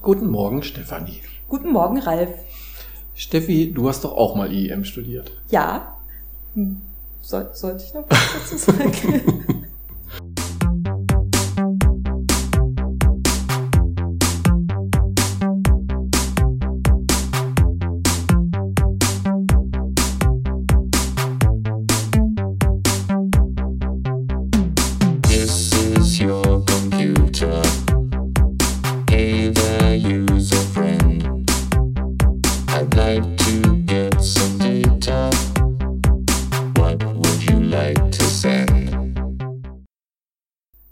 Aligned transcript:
Guten 0.00 0.30
Morgen, 0.30 0.62
Stefanie. 0.62 1.20
Guten 1.48 1.72
Morgen, 1.72 1.98
Ralf. 1.98 2.30
Steffi, 3.14 3.70
du 3.72 3.86
hast 3.86 4.02
doch 4.04 4.12
auch 4.12 4.34
mal 4.34 4.50
IEM 4.50 4.84
studiert. 4.84 5.30
Ja. 5.50 5.98
Hm. 6.54 6.80
Soll, 7.20 7.50
sollte 7.52 7.84
ich 7.84 7.92
noch 7.92 8.04
was 8.08 8.18
dazu 8.32 8.56
sagen? 8.56 9.44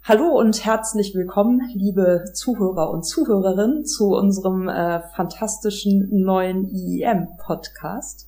Hallo 0.09 0.39
und 0.39 0.65
herzlich 0.65 1.15
willkommen, 1.15 1.61
liebe 1.75 2.25
Zuhörer 2.33 2.89
und 2.89 3.05
Zuhörerinnen, 3.05 3.85
zu 3.85 4.15
unserem 4.17 4.67
äh, 4.67 5.03
fantastischen 5.15 6.09
neuen 6.23 6.67
IEM-Podcast. 6.75 8.27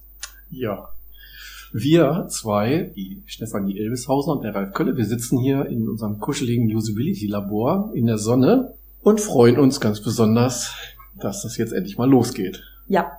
Ja. 0.51 0.91
Wir 1.73 2.27
zwei, 2.29 2.93
die 2.95 3.23
Stefanie 3.25 3.79
Elbishausen 3.79 4.31
und 4.31 4.45
der 4.45 4.55
Ralf 4.55 4.75
Kölle, 4.75 4.99
wir 4.99 5.07
sitzen 5.07 5.39
hier 5.39 5.65
in 5.65 5.89
unserem 5.89 6.19
kuscheligen 6.19 6.67
Usability-Labor 6.67 7.93
in 7.95 8.05
der 8.05 8.19
Sonne 8.19 8.75
und 9.01 9.23
freuen 9.23 9.59
uns 9.59 9.81
ganz 9.81 10.03
besonders, 10.03 10.75
dass 11.19 11.41
das 11.45 11.57
jetzt 11.57 11.73
endlich 11.73 11.97
mal 11.97 12.11
losgeht. 12.11 12.63
Ja, 12.89 13.11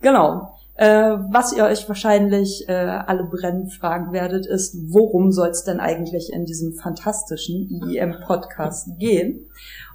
genau. 0.00 0.57
Äh, 0.78 1.18
was 1.30 1.52
ihr 1.52 1.64
euch 1.64 1.88
wahrscheinlich 1.88 2.68
äh, 2.68 2.72
alle 2.72 3.24
brennend 3.24 3.72
fragen 3.72 4.12
werdet, 4.12 4.46
ist, 4.46 4.76
worum 4.92 5.32
soll 5.32 5.48
es 5.48 5.64
denn 5.64 5.80
eigentlich 5.80 6.32
in 6.32 6.44
diesem 6.44 6.74
fantastischen 6.74 7.68
IEM-Podcast 7.68 8.90
gehen? 9.00 9.46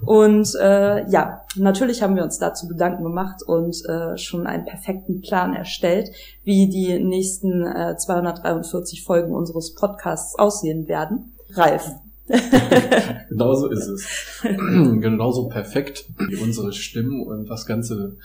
Und 0.06 0.54
äh, 0.60 1.10
ja, 1.10 1.46
natürlich 1.56 2.04
haben 2.04 2.18
wir 2.18 2.24
uns 2.24 2.38
dazu 2.38 2.68
Gedanken 2.68 3.04
gemacht 3.04 3.44
und 3.44 3.78
äh, 3.86 4.18
schon 4.18 4.46
einen 4.46 4.66
perfekten 4.66 5.22
Plan 5.22 5.54
erstellt, 5.54 6.12
wie 6.44 6.68
die 6.68 7.00
nächsten 7.00 7.66
äh, 7.66 7.96
243 7.96 9.06
Folgen 9.06 9.34
unseres 9.34 9.76
Podcasts 9.76 10.38
aussehen 10.38 10.90
werden. 10.90 11.32
Ralf. 11.52 11.92
Genauso 13.30 13.70
ist 13.70 13.88
es. 13.88 14.06
Genauso 14.44 15.48
perfekt 15.48 16.10
wie 16.28 16.36
unsere 16.36 16.74
Stimmen 16.74 17.26
und 17.26 17.50
das 17.50 17.66
ganze 17.66 18.18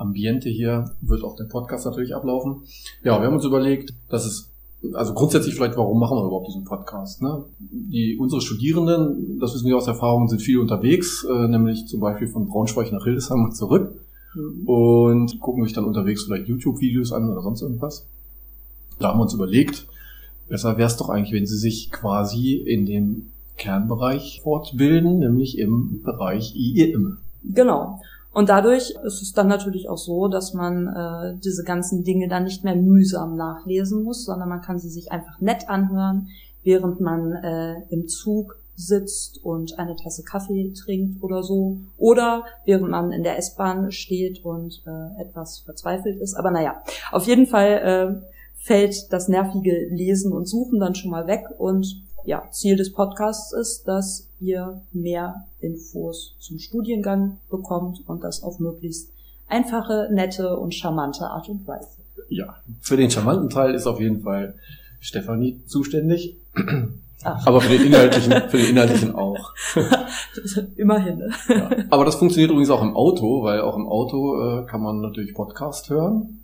Ambiente 0.00 0.48
hier 0.48 0.90
wird 1.00 1.22
auch 1.22 1.36
der 1.36 1.44
Podcast 1.44 1.86
natürlich 1.86 2.14
ablaufen. 2.14 2.62
Ja, 3.04 3.20
wir 3.20 3.26
haben 3.26 3.34
uns 3.34 3.44
überlegt, 3.44 3.92
dass 4.08 4.24
es, 4.24 4.50
also 4.94 5.12
grundsätzlich 5.14 5.54
vielleicht, 5.54 5.76
warum 5.76 6.00
machen 6.00 6.16
wir 6.16 6.24
überhaupt 6.24 6.48
diesen 6.48 6.64
Podcast? 6.64 7.22
Ne? 7.22 7.44
Die, 7.58 8.16
unsere 8.18 8.40
Studierenden, 8.40 9.38
das 9.38 9.54
wissen 9.54 9.68
wir 9.68 9.76
aus 9.76 9.86
Erfahrung, 9.86 10.28
sind 10.28 10.40
viel 10.40 10.58
unterwegs, 10.58 11.24
äh, 11.24 11.48
nämlich 11.48 11.86
zum 11.86 12.00
Beispiel 12.00 12.28
von 12.28 12.48
Braunschweig 12.48 12.90
nach 12.92 13.04
Hildesheim 13.04 13.44
und 13.44 13.56
zurück 13.56 13.92
und 14.64 15.40
gucken 15.40 15.64
sich 15.64 15.72
dann 15.72 15.84
unterwegs 15.84 16.24
vielleicht 16.24 16.48
YouTube-Videos 16.48 17.12
an 17.12 17.30
oder 17.30 17.42
sonst 17.42 17.62
irgendwas. 17.62 18.06
Da 18.98 19.08
haben 19.08 19.18
wir 19.18 19.22
uns 19.22 19.34
überlegt, 19.34 19.86
besser 20.48 20.76
wäre 20.76 20.86
es 20.86 20.96
doch 20.96 21.08
eigentlich, 21.08 21.32
wenn 21.32 21.46
sie 21.46 21.56
sich 21.56 21.90
quasi 21.90 22.54
in 22.54 22.86
dem 22.86 23.26
Kernbereich 23.56 24.40
fortbilden, 24.42 25.18
nämlich 25.18 25.58
im 25.58 26.02
Bereich 26.02 26.54
IEM. 26.54 27.18
Genau. 27.44 28.00
Und 28.32 28.48
dadurch 28.48 28.94
ist 29.04 29.22
es 29.22 29.32
dann 29.32 29.48
natürlich 29.48 29.88
auch 29.88 29.98
so, 29.98 30.28
dass 30.28 30.54
man 30.54 30.86
äh, 30.86 31.36
diese 31.42 31.64
ganzen 31.64 32.04
Dinge 32.04 32.28
dann 32.28 32.44
nicht 32.44 32.62
mehr 32.62 32.76
mühsam 32.76 33.36
nachlesen 33.36 34.04
muss, 34.04 34.24
sondern 34.24 34.48
man 34.48 34.60
kann 34.60 34.78
sie 34.78 34.88
sich 34.88 35.10
einfach 35.10 35.40
nett 35.40 35.68
anhören, 35.68 36.28
während 36.62 37.00
man 37.00 37.32
äh, 37.32 37.82
im 37.90 38.06
Zug 38.06 38.56
sitzt 38.76 39.44
und 39.44 39.78
eine 39.78 39.96
Tasse 39.96 40.22
Kaffee 40.22 40.72
trinkt 40.72 41.22
oder 41.22 41.42
so. 41.42 41.78
Oder 41.98 42.44
während 42.64 42.90
man 42.90 43.12
in 43.12 43.24
der 43.24 43.36
S-Bahn 43.36 43.92
steht 43.92 44.44
und 44.44 44.82
äh, 44.86 45.22
etwas 45.22 45.60
verzweifelt 45.60 46.20
ist. 46.20 46.34
Aber 46.34 46.50
naja, 46.50 46.82
auf 47.10 47.26
jeden 47.26 47.46
Fall 47.46 48.22
äh, 48.22 48.26
fällt 48.62 49.12
das 49.12 49.28
nervige 49.28 49.88
Lesen 49.90 50.32
und 50.32 50.46
Suchen 50.46 50.80
dann 50.80 50.94
schon 50.94 51.10
mal 51.10 51.26
weg 51.26 51.44
und 51.58 52.02
ja, 52.24 52.48
Ziel 52.50 52.76
des 52.76 52.92
Podcasts 52.92 53.52
ist, 53.52 53.84
dass 53.88 54.28
ihr 54.40 54.80
mehr 54.92 55.46
Infos 55.60 56.34
zum 56.38 56.58
Studiengang 56.58 57.38
bekommt 57.50 58.02
und 58.06 58.24
das 58.24 58.42
auf 58.42 58.58
möglichst 58.58 59.10
einfache, 59.48 60.08
nette 60.12 60.56
und 60.56 60.74
charmante 60.74 61.26
Art 61.26 61.48
und 61.48 61.66
Weise. 61.66 61.88
Ja, 62.28 62.56
für 62.80 62.96
den 62.96 63.10
charmanten 63.10 63.50
Teil 63.50 63.74
ist 63.74 63.86
auf 63.86 64.00
jeden 64.00 64.22
Fall 64.22 64.54
Stefanie 65.00 65.60
zuständig. 65.66 66.36
Ach. 67.22 67.46
Aber 67.46 67.60
für 67.60 67.76
den 67.76 67.86
inhaltlichen, 67.86 68.32
für 68.48 68.56
den 68.56 68.70
inhaltlichen 68.70 69.14
auch. 69.14 69.52
Immerhin. 70.76 71.18
Ne? 71.18 71.30
Ja. 71.48 71.70
Aber 71.90 72.04
das 72.04 72.14
funktioniert 72.14 72.50
übrigens 72.50 72.70
auch 72.70 72.82
im 72.82 72.96
Auto, 72.96 73.42
weil 73.42 73.60
auch 73.60 73.76
im 73.76 73.86
Auto 73.86 74.40
äh, 74.40 74.66
kann 74.66 74.80
man 74.80 75.02
natürlich 75.02 75.34
Podcast 75.34 75.90
hören, 75.90 76.39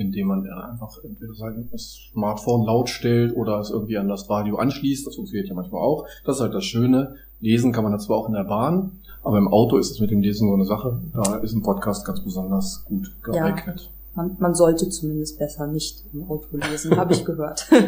indem 0.00 0.28
man 0.28 0.48
einfach 0.48 0.98
entweder 1.04 1.34
sein 1.34 1.68
Smartphone 1.76 2.66
laut 2.66 2.88
stellt 2.88 3.36
oder 3.36 3.60
es 3.60 3.70
irgendwie 3.70 3.98
an 3.98 4.08
das 4.08 4.28
Radio 4.30 4.56
anschließt. 4.56 5.06
Das 5.06 5.16
funktioniert 5.16 5.48
ja 5.48 5.54
manchmal 5.54 5.82
auch. 5.82 6.06
Das 6.24 6.36
ist 6.36 6.42
halt 6.42 6.54
das 6.54 6.64
Schöne. 6.64 7.16
Lesen 7.40 7.72
kann 7.72 7.84
man 7.84 7.92
da 7.92 7.98
zwar 7.98 8.18
auch 8.18 8.28
in 8.28 8.34
der 8.34 8.44
Bahn, 8.44 8.92
aber 9.22 9.38
im 9.38 9.48
Auto 9.48 9.76
ist 9.78 9.90
es 9.90 10.00
mit 10.00 10.10
dem 10.10 10.20
Lesen 10.20 10.48
so 10.48 10.54
eine 10.54 10.64
Sache. 10.64 11.00
Da 11.12 11.36
ist 11.36 11.54
ein 11.54 11.62
Podcast 11.62 12.04
ganz 12.04 12.22
besonders 12.22 12.84
gut 12.84 13.10
geeignet. 13.22 13.90
Man, 14.14 14.36
man 14.38 14.54
sollte 14.54 14.88
zumindest 14.88 15.38
besser 15.38 15.66
nicht 15.66 16.02
im 16.12 16.28
Auto 16.28 16.56
lesen, 16.56 16.96
habe 16.96 17.12
ich 17.12 17.24
gehört. 17.24 17.66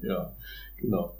Ja, 0.00 0.30
genau. 0.80 1.12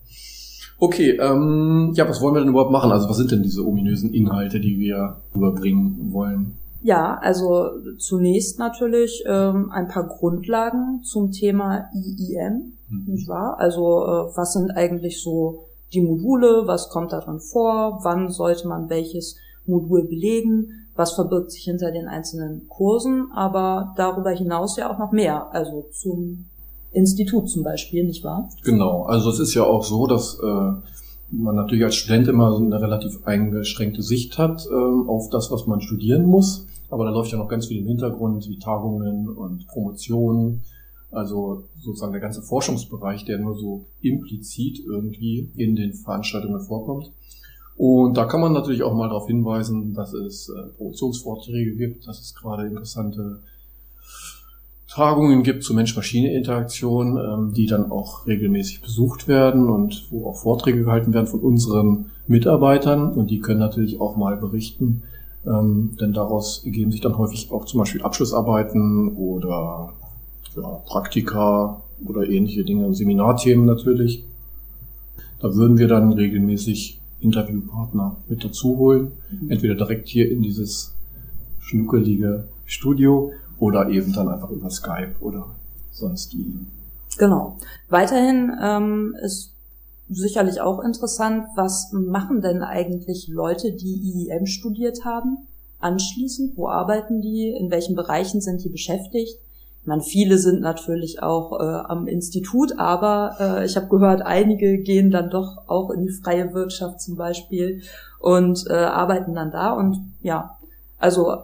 Okay, 0.79 1.19
ähm, 1.21 1.93
ja, 1.95 2.09
was 2.09 2.21
wollen 2.21 2.35
wir 2.35 2.41
denn 2.41 2.51
überhaupt 2.51 2.71
machen? 2.71 2.93
Also 2.93 3.09
was 3.09 3.17
sind 3.17 3.31
denn 3.31 3.43
diese 3.43 3.67
ominösen 3.67 4.13
Inhalte, 4.13 4.61
die 4.61 4.79
wir 4.79 5.17
überbringen 5.35 6.13
wollen? 6.13 6.59
Ja, 6.87 7.19
also 7.21 7.71
zunächst 7.99 8.61
natürlich 8.61 9.25
ähm, 9.27 9.73
ein 9.73 9.89
paar 9.89 10.07
Grundlagen 10.07 11.03
zum 11.03 11.33
Thema 11.33 11.91
IIM, 11.93 12.75
Mhm. 12.89 13.13
nicht 13.15 13.27
wahr? 13.29 13.57
Also 13.59 14.05
äh, 14.05 14.37
was 14.37 14.53
sind 14.53 14.71
eigentlich 14.71 15.21
so 15.21 15.65
die 15.93 16.01
Module, 16.01 16.63
was 16.67 16.89
kommt 16.91 17.13
darin 17.13 17.41
vor, 17.41 17.99
wann 18.05 18.31
sollte 18.31 18.69
man 18.69 18.89
welches 18.89 19.35
Modul 19.67 20.05
belegen, 20.05 20.69
was 20.95 21.15
verbirgt 21.15 21.51
sich 21.51 21.65
hinter 21.65 21.91
den 21.91 22.07
einzelnen 22.07 22.69
Kursen, 22.69 23.33
aber 23.35 23.93
darüber 23.97 24.31
hinaus 24.31 24.77
ja 24.77 24.89
auch 24.89 24.99
noch 24.99 25.11
mehr, 25.11 25.53
also 25.53 25.87
zum 25.91 26.45
Institut 26.93 27.51
zum 27.51 27.65
Beispiel, 27.65 28.05
nicht 28.05 28.23
wahr? 28.23 28.49
Genau, 28.63 29.03
also 29.07 29.31
es 29.31 29.41
ist 29.41 29.55
ja 29.55 29.65
auch 29.65 29.83
so, 29.83 30.07
dass 30.07 30.39
äh, 30.39 30.73
man 31.33 31.57
natürlich 31.57 31.85
als 31.85 31.97
Student 31.97 32.29
immer 32.29 32.53
so 32.53 32.65
eine 32.65 32.81
relativ 32.81 33.27
eingeschränkte 33.27 34.03
Sicht 34.03 34.39
hat 34.39 34.65
ähm, 34.71 35.09
auf 35.09 35.29
das, 35.31 35.51
was 35.51 35.67
man 35.67 35.81
studieren 35.81 36.25
muss. 36.27 36.67
Aber 36.91 37.05
da 37.05 37.11
läuft 37.11 37.33
ja 37.33 37.39
noch 37.39 37.49
ganz 37.49 37.67
viel 37.67 37.79
im 37.79 37.87
Hintergrund, 37.87 38.49
wie 38.49 38.59
Tagungen 38.59 39.29
und 39.29 39.67
Promotionen. 39.67 40.63
Also 41.11 41.65
sozusagen 41.81 42.13
der 42.13 42.21
ganze 42.21 42.43
Forschungsbereich, 42.43 43.25
der 43.25 43.39
nur 43.39 43.57
so 43.57 43.87
implizit 44.03 44.81
irgendwie 44.85 45.51
in 45.57 45.77
den 45.77 45.95
Veranstaltungen 45.95 46.61
vorkommt. 46.61 47.11
Und 47.77 48.17
da 48.17 48.25
kann 48.25 48.41
man 48.41 48.53
natürlich 48.53 48.83
auch 48.83 48.95
mal 48.95 49.09
darauf 49.09 49.27
hinweisen, 49.27 49.95
dass 49.95 50.15
es 50.15 50.49
äh, 50.49 50.69
Promotionsvorträge 50.77 51.77
gibt, 51.77 52.07
dass 52.09 52.21
es 52.21 52.35
gerade 52.35 52.67
interessante 52.67 53.41
Tagungen 54.89 55.43
gibt 55.43 55.63
zur 55.63 55.77
Mensch-Maschine-Interaktion, 55.77 57.19
ähm, 57.19 57.53
die 57.53 57.67
dann 57.67 57.91
auch 57.91 58.27
regelmäßig 58.27 58.81
besucht 58.81 59.29
werden 59.29 59.69
und 59.69 60.07
wo 60.11 60.27
auch 60.27 60.39
Vorträge 60.39 60.85
gehalten 60.85 61.13
werden 61.13 61.27
von 61.27 61.41
unseren 61.41 62.07
Mitarbeitern. 62.27 63.13
Und 63.13 63.31
die 63.31 63.41
können 63.41 63.61
natürlich 63.61 64.01
auch 64.01 64.17
mal 64.17 64.39
berichten, 64.39 65.03
ähm, 65.47 65.97
denn 66.01 66.13
daraus 66.13 66.65
ergeben 66.65 66.91
sich 66.91 67.01
dann 67.01 67.19
häufig 67.19 67.51
auch 67.51 67.65
zum 67.65 67.79
Beispiel 67.79 68.03
Abschlussarbeiten 68.03 69.17
oder 69.17 69.93
ja, 70.57 70.69
Praktika 70.87 71.83
oder 72.05 72.29
ähnliche 72.29 72.65
Dinge, 72.65 72.95
Seminarthemen 72.95 73.65
natürlich. 73.65 74.25
Da 75.41 75.55
würden 75.55 75.79
wir 75.79 75.89
dann 75.89 76.13
regelmäßig 76.13 77.01
Interviewpartner 77.21 78.17
mit 78.29 78.45
dazu 78.45 78.77
holen, 78.79 79.13
entweder 79.49 79.75
direkt 79.75 80.09
hier 80.09 80.31
in 80.31 80.43
dieses 80.43 80.95
schnuckelige 81.61 82.49
Studio 82.65 83.33
oder 83.59 83.89
eben 83.89 84.13
dann 84.13 84.29
einfach 84.29 84.51
über 84.51 84.71
Skype 84.71 85.15
oder 85.21 85.47
sonst 85.91 86.37
wie. 86.37 86.67
Genau. 87.19 87.57
Weiterhin 87.89 88.53
ähm, 88.63 89.17
ist 89.23 89.56
sicherlich 90.09 90.61
auch 90.61 90.83
interessant, 90.83 91.47
was 91.57 91.91
machen 91.93 92.41
denn 92.41 92.63
eigentlich 92.63 93.29
Leute, 93.29 93.73
die 93.73 94.29
IEM 94.29 94.47
studiert 94.47 95.05
haben, 95.05 95.39
anschließend? 95.81 96.57
Wo 96.57 96.69
arbeiten 96.69 97.21
die? 97.21 97.51
In 97.51 97.71
welchen 97.71 97.97
Bereichen 97.97 98.41
sind 98.41 98.65
die 98.65 98.69
beschäftigt? 98.69 99.39
Meine, 99.85 100.03
viele 100.03 100.39
sind 100.39 100.61
natürlich 100.61 101.23
auch 101.23 101.61
äh, 101.61 101.63
am 101.63 102.09
Institut, 102.09 102.77
aber 102.77 103.37
äh, 103.39 103.65
ich 103.65 103.77
habe 103.77 103.87
gehört, 103.87 104.23
einige 104.23 104.79
gehen 104.79 105.13
dann 105.13 105.31
doch 105.31 105.69
auch 105.69 105.91
in 105.91 106.03
die 106.03 106.13
freie 106.13 106.53
Wirtschaft 106.55 107.01
zum 107.01 107.15
Beispiel 107.15 107.83
und 108.19 108.65
äh, 108.69 108.73
arbeiten 108.73 109.35
dann 109.35 109.53
da. 109.53 109.73
Und 109.73 110.13
ja, 110.23 110.57
Also 110.99 111.37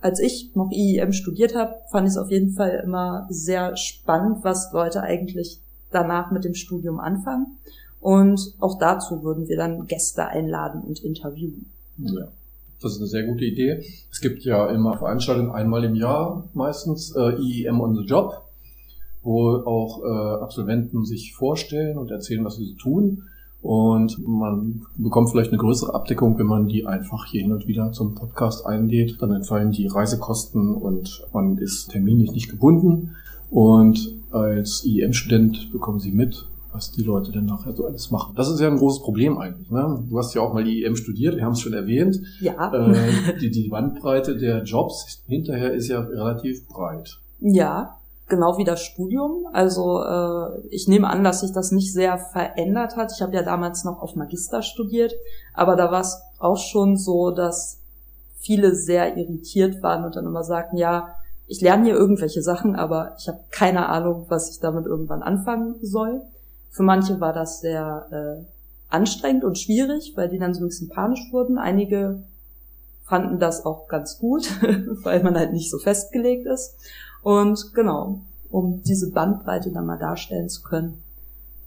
als 0.00 0.18
ich 0.20 0.54
noch 0.54 0.70
IEM 0.70 1.12
studiert 1.12 1.54
habe, 1.54 1.76
fand 1.90 2.06
ich 2.06 2.12
es 2.12 2.18
auf 2.18 2.30
jeden 2.30 2.52
Fall 2.52 2.82
immer 2.84 3.26
sehr 3.30 3.76
spannend, 3.76 4.38
was 4.42 4.72
Leute 4.72 5.02
eigentlich 5.02 5.60
danach 5.90 6.30
mit 6.30 6.44
dem 6.44 6.54
Studium 6.54 7.00
anfangen. 7.00 7.58
Und 8.00 8.54
auch 8.60 8.78
dazu 8.78 9.22
würden 9.22 9.48
wir 9.48 9.56
dann 9.56 9.86
Gäste 9.86 10.26
einladen 10.26 10.82
und 10.82 11.04
interviewen. 11.04 11.66
Ja. 11.98 12.28
Das 12.82 12.92
ist 12.92 12.98
eine 12.98 13.08
sehr 13.08 13.24
gute 13.24 13.44
Idee. 13.44 13.84
Es 14.10 14.20
gibt 14.20 14.42
ja 14.42 14.66
immer 14.68 14.96
Veranstaltungen 14.96 15.50
einmal 15.50 15.84
im 15.84 15.94
Jahr 15.94 16.48
meistens, 16.54 17.14
äh, 17.14 17.34
IEM 17.38 17.80
on 17.80 17.94
the 17.94 18.04
Job, 18.04 18.42
wo 19.22 19.50
auch 19.50 20.02
äh, 20.02 20.42
Absolventen 20.42 21.04
sich 21.04 21.34
vorstellen 21.34 21.98
und 21.98 22.10
erzählen, 22.10 22.44
was 22.44 22.56
sie 22.56 22.64
so 22.64 22.74
tun. 22.76 23.24
Und 23.60 24.26
man 24.26 24.86
bekommt 24.96 25.28
vielleicht 25.28 25.50
eine 25.50 25.58
größere 25.58 25.94
Abdeckung, 25.94 26.38
wenn 26.38 26.46
man 26.46 26.68
die 26.68 26.86
einfach 26.86 27.26
hier 27.26 27.42
hin 27.42 27.52
und 27.52 27.66
wieder 27.66 27.92
zum 27.92 28.14
Podcast 28.14 28.64
einlädt. 28.64 29.20
Dann 29.20 29.32
entfallen 29.32 29.72
die 29.72 29.86
Reisekosten 29.86 30.74
und 30.74 31.26
man 31.34 31.58
ist 31.58 31.90
terminlich 31.90 32.32
nicht 32.32 32.48
gebunden. 32.48 33.16
Und 33.50 34.14
als 34.30 34.86
IEM-Student 34.86 35.72
bekommen 35.72 36.00
sie 36.00 36.12
mit, 36.12 36.46
was 36.72 36.92
die 36.92 37.02
Leute 37.02 37.32
denn 37.32 37.46
nachher 37.46 37.72
so 37.72 37.86
alles 37.86 38.10
machen. 38.10 38.34
Das 38.36 38.48
ist 38.48 38.60
ja 38.60 38.68
ein 38.68 38.76
großes 38.76 39.02
Problem 39.02 39.38
eigentlich. 39.38 39.70
Ne? 39.70 40.04
Du 40.08 40.18
hast 40.18 40.34
ja 40.34 40.40
auch 40.40 40.52
mal 40.52 40.66
IEM 40.66 40.96
studiert, 40.96 41.36
wir 41.36 41.44
haben 41.44 41.52
es 41.52 41.60
schon 41.60 41.72
erwähnt. 41.72 42.20
Ja. 42.40 42.72
Äh, 42.72 43.38
die, 43.40 43.50
die 43.50 43.68
Bandbreite 43.70 44.36
der 44.36 44.62
Jobs 44.62 45.22
hinterher 45.26 45.72
ist 45.72 45.88
ja 45.88 46.00
relativ 46.00 46.66
breit. 46.68 47.18
Ja, 47.40 47.96
genau 48.28 48.56
wie 48.58 48.64
das 48.64 48.82
Studium. 48.82 49.46
Also 49.52 50.02
äh, 50.02 50.66
ich 50.70 50.88
nehme 50.88 51.08
an, 51.08 51.24
dass 51.24 51.40
sich 51.40 51.52
das 51.52 51.72
nicht 51.72 51.92
sehr 51.92 52.18
verändert 52.18 52.96
hat. 52.96 53.12
Ich 53.12 53.22
habe 53.22 53.34
ja 53.34 53.42
damals 53.42 53.84
noch 53.84 54.00
auf 54.00 54.16
Magister 54.16 54.62
studiert, 54.62 55.12
aber 55.54 55.76
da 55.76 55.90
war 55.90 56.00
es 56.00 56.16
auch 56.38 56.58
schon 56.58 56.96
so, 56.96 57.30
dass 57.30 57.80
viele 58.38 58.74
sehr 58.74 59.16
irritiert 59.16 59.82
waren 59.82 60.04
und 60.04 60.16
dann 60.16 60.26
immer 60.26 60.44
sagten, 60.44 60.76
ja, 60.78 61.08
ich 61.46 61.60
lerne 61.60 61.84
hier 61.84 61.94
irgendwelche 61.94 62.42
Sachen, 62.42 62.76
aber 62.76 63.16
ich 63.18 63.28
habe 63.28 63.40
keine 63.50 63.88
Ahnung, 63.88 64.26
was 64.28 64.50
ich 64.50 64.60
damit 64.60 64.86
irgendwann 64.86 65.22
anfangen 65.22 65.74
soll. 65.82 66.22
Für 66.70 66.82
manche 66.82 67.20
war 67.20 67.32
das 67.32 67.60
sehr 67.60 68.06
äh, 68.10 68.44
anstrengend 68.88 69.44
und 69.44 69.58
schwierig, 69.58 70.12
weil 70.16 70.28
die 70.28 70.38
dann 70.38 70.54
so 70.54 70.60
ein 70.62 70.68
bisschen 70.68 70.88
panisch 70.88 71.28
wurden. 71.32 71.58
Einige 71.58 72.22
fanden 73.04 73.38
das 73.40 73.66
auch 73.66 73.88
ganz 73.88 74.18
gut, 74.18 74.48
weil 75.02 75.22
man 75.22 75.36
halt 75.36 75.52
nicht 75.52 75.70
so 75.70 75.78
festgelegt 75.78 76.46
ist. 76.46 76.76
Und 77.22 77.74
genau, 77.74 78.20
um 78.50 78.82
diese 78.82 79.10
Bandbreite 79.10 79.70
dann 79.70 79.86
mal 79.86 79.98
darstellen 79.98 80.48
zu 80.48 80.62
können, 80.62 81.02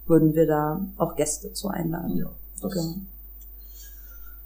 würden 0.08 0.34
wir 0.36 0.48
da 0.48 0.86
auch 0.98 1.16
Gäste 1.16 1.54
zu 1.54 1.68
einladen. 1.70 2.18
Ja, 2.18 2.30
das, 2.62 2.74
Genau. 2.74 2.96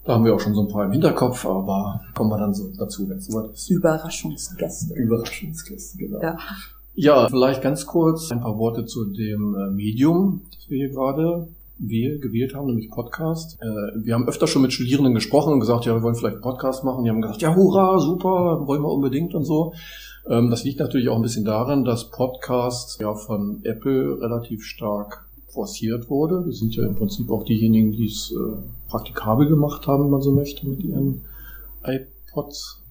da 0.05 0.13
haben 0.13 0.25
wir 0.25 0.35
auch 0.35 0.39
schon 0.39 0.53
so 0.53 0.61
ein 0.61 0.67
paar 0.67 0.85
im 0.85 0.91
Hinterkopf, 0.91 1.45
aber 1.45 2.01
kommen 2.15 2.29
wir 2.29 2.37
dann 2.37 2.53
so 2.53 2.69
dazu, 2.77 3.07
wenn 3.09 3.17
es 3.17 3.25
soweit 3.25 3.51
ist. 3.51 3.69
Überraschungsgäste. 3.69 4.93
Überraschungsgäste, 4.93 5.97
genau. 5.97 6.21
Ja. 6.21 6.37
Ja, 6.99 7.29
vielleicht 7.29 7.61
ganz 7.61 7.85
kurz 7.85 8.31
ein 8.31 8.41
paar 8.41 8.57
Worte 8.57 8.87
zu 8.87 9.05
dem 9.05 9.53
äh, 9.53 9.69
Medium, 9.69 10.41
das 10.51 10.67
wir 10.67 10.79
hier 10.79 10.89
gerade 10.89 11.47
wähl, 11.77 12.17
gewählt 12.17 12.55
haben, 12.55 12.65
nämlich 12.65 12.89
Podcast. 12.89 13.59
Äh, 13.61 14.03
wir 14.03 14.15
haben 14.15 14.27
öfter 14.27 14.47
schon 14.47 14.63
mit 14.63 14.73
Studierenden 14.73 15.13
gesprochen 15.13 15.53
und 15.53 15.59
gesagt, 15.59 15.85
ja, 15.85 15.93
wir 15.93 16.01
wollen 16.01 16.15
vielleicht 16.15 16.41
Podcast 16.41 16.83
machen. 16.83 17.03
Die 17.03 17.11
haben 17.11 17.21
gesagt, 17.21 17.43
ja, 17.43 17.55
hurra, 17.55 17.99
super, 17.99 18.65
wollen 18.65 18.81
wir 18.81 18.91
unbedingt 18.91 19.35
und 19.35 19.45
so. 19.45 19.75
Ähm, 20.27 20.49
das 20.49 20.63
liegt 20.63 20.79
natürlich 20.79 21.09
auch 21.09 21.17
ein 21.17 21.21
bisschen 21.21 21.45
daran, 21.45 21.85
dass 21.85 22.09
Podcast 22.09 22.99
ja 22.99 23.13
von 23.13 23.59
Apple 23.61 24.19
relativ 24.19 24.63
stark 24.63 25.23
forciert 25.49 26.09
wurde. 26.09 26.45
Die 26.47 26.55
sind 26.55 26.75
ja 26.75 26.83
im 26.83 26.95
Prinzip 26.95 27.29
auch 27.29 27.43
diejenigen, 27.43 27.91
die 27.91 28.07
es 28.07 28.31
äh, 28.31 28.89
praktikabel 28.89 29.47
gemacht 29.47 29.85
haben, 29.85 30.05
wenn 30.05 30.11
man 30.11 30.21
so 30.23 30.31
möchte, 30.31 30.67
mit 30.67 30.83
ihren 30.83 31.21
iPods. 31.83 32.81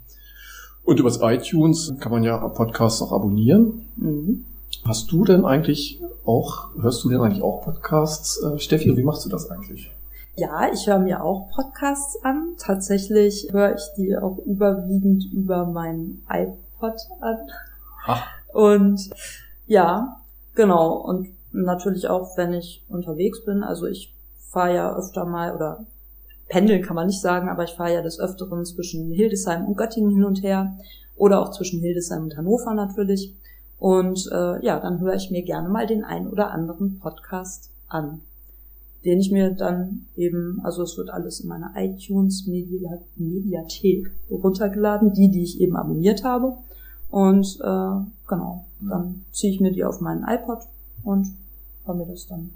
Und 0.87 1.01
übers 1.01 1.19
iTunes 1.21 1.93
kann 1.99 2.13
man 2.13 2.23
ja 2.23 2.39
Podcasts 2.49 3.03
auch 3.03 3.13
abonnieren. 3.13 3.89
Mhm. 3.97 4.45
Hast 4.85 5.11
du 5.11 5.25
denn 5.25 5.45
eigentlich 5.45 6.01
auch, 6.25 6.69
hörst 6.81 7.03
du 7.03 7.09
denn 7.09 7.21
eigentlich 7.21 7.43
auch 7.43 7.63
Podcasts, 7.63 8.41
äh, 8.41 8.59
Steffi? 8.61 8.97
Wie 8.97 9.03
machst 9.03 9.25
du 9.25 9.29
das 9.29 9.51
eigentlich? 9.51 9.91
Ja, 10.37 10.73
ich 10.73 10.87
höre 10.87 11.01
mir 11.01 11.25
auch 11.25 11.51
Podcasts 11.51 12.23
an. 12.23 12.55
Tatsächlich 12.59 13.49
höre 13.51 13.75
ich 13.75 13.83
die 13.97 14.17
auch 14.17 14.39
überwiegend 14.47 15.25
über 15.33 15.67
mein 15.67 16.23
iPod 16.31 16.95
an. 17.21 17.39
Ach. 18.07 18.25
Und 18.53 19.11
ja, 19.67 20.21
genau. 20.55 20.93
Und 20.99 21.31
natürlich 21.51 22.09
auch, 22.09 22.37
wenn 22.37 22.53
ich 22.53 22.85
unterwegs 22.89 23.45
bin. 23.45 23.65
Also 23.65 23.87
ich 23.87 24.15
fahre 24.39 24.75
ja 24.75 24.97
öfter 24.97 25.25
mal 25.25 25.53
oder 25.53 25.85
pendeln 26.49 26.83
kann 26.83 26.97
man 26.97 27.07
nicht 27.07 27.21
sagen, 27.21 27.49
aber 27.49 27.65
ich 27.65 27.75
fahre 27.75 27.95
ja 27.95 28.03
des 28.03 28.21
Öfteren 28.21 28.65
zwischen 28.65 29.11
Hildesheim 29.11 29.67
und 29.67 29.77
Göttingen 29.77 30.11
hin 30.11 30.25
und 30.25 30.43
her 30.43 30.77
oder 31.17 31.41
auch 31.41 31.51
zwischen 31.51 31.81
Hildesheim 31.81 32.25
und 32.25 32.37
Hannover 32.37 32.75
natürlich. 32.75 33.35
Und 33.79 34.29
äh, 34.33 34.65
ja, 34.65 34.81
dann 34.81 35.01
höre 35.01 35.15
ich 35.15 35.31
mir 35.31 35.43
gerne 35.43 35.69
mal 35.69 35.87
den 35.87 36.05
ein 36.05 36.29
oder 36.29 36.51
anderen 36.51 36.99
Podcast 36.99 37.71
an, 37.89 38.21
den 39.05 39.21
ich 39.21 39.31
mir 39.31 39.51
dann 39.51 40.07
eben, 40.17 40.61
also 40.63 40.83
es 40.83 40.97
wird 40.97 41.11
alles 41.11 41.41
in 41.41 41.49
meiner 41.49 41.73
iTunes 41.77 42.47
Media, 42.47 42.99
Mediathek 43.17 44.11
runtergeladen, 44.31 45.13
die, 45.13 45.31
die 45.31 45.43
ich 45.43 45.61
eben 45.61 45.77
abonniert 45.77 46.25
habe. 46.25 46.57
Und 47.11 47.59
äh, 47.63 48.29
genau, 48.29 48.65
dann 48.81 49.25
ziehe 49.33 49.53
ich 49.53 49.61
mir 49.61 49.73
die 49.73 49.85
auf 49.85 50.01
meinen 50.01 50.25
iPod 50.25 50.61
und 51.03 51.29
höre 51.85 51.95
mir 51.95 52.07
das 52.07 52.27
dann 52.27 52.51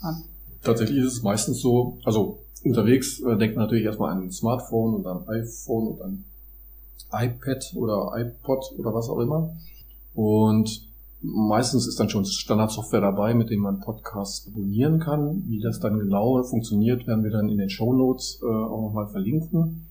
an. 0.00 0.24
Tatsächlich 0.66 0.98
ist 0.98 1.12
es 1.12 1.22
meistens 1.22 1.60
so, 1.60 1.98
also 2.04 2.40
unterwegs 2.64 3.20
äh, 3.20 3.36
denkt 3.36 3.56
man 3.56 3.66
natürlich 3.66 3.84
erstmal 3.84 4.10
an 4.12 4.24
ein 4.24 4.32
Smartphone 4.32 4.94
und 4.94 5.06
an 5.06 5.26
iPhone 5.28 5.86
und 5.86 6.02
an 6.02 6.24
iPad 7.12 7.72
oder 7.76 8.12
iPod 8.16 8.64
oder 8.76 8.92
was 8.92 9.08
auch 9.08 9.20
immer. 9.20 9.54
Und 10.14 10.88
meistens 11.22 11.86
ist 11.86 12.00
dann 12.00 12.08
schon 12.08 12.24
Standardsoftware 12.24 13.00
dabei, 13.00 13.34
mit 13.34 13.50
dem 13.50 13.60
man 13.60 13.78
Podcasts 13.78 14.48
abonnieren 14.48 14.98
kann. 14.98 15.44
Wie 15.46 15.60
das 15.60 15.78
dann 15.78 15.98
genau 15.98 16.42
funktioniert, 16.42 17.06
werden 17.06 17.22
wir 17.22 17.30
dann 17.30 17.48
in 17.48 17.58
den 17.58 17.70
Show 17.70 17.92
Notes 17.92 18.40
äh, 18.42 18.46
auch 18.46 18.82
nochmal 18.82 19.06
verlinken. 19.06 19.86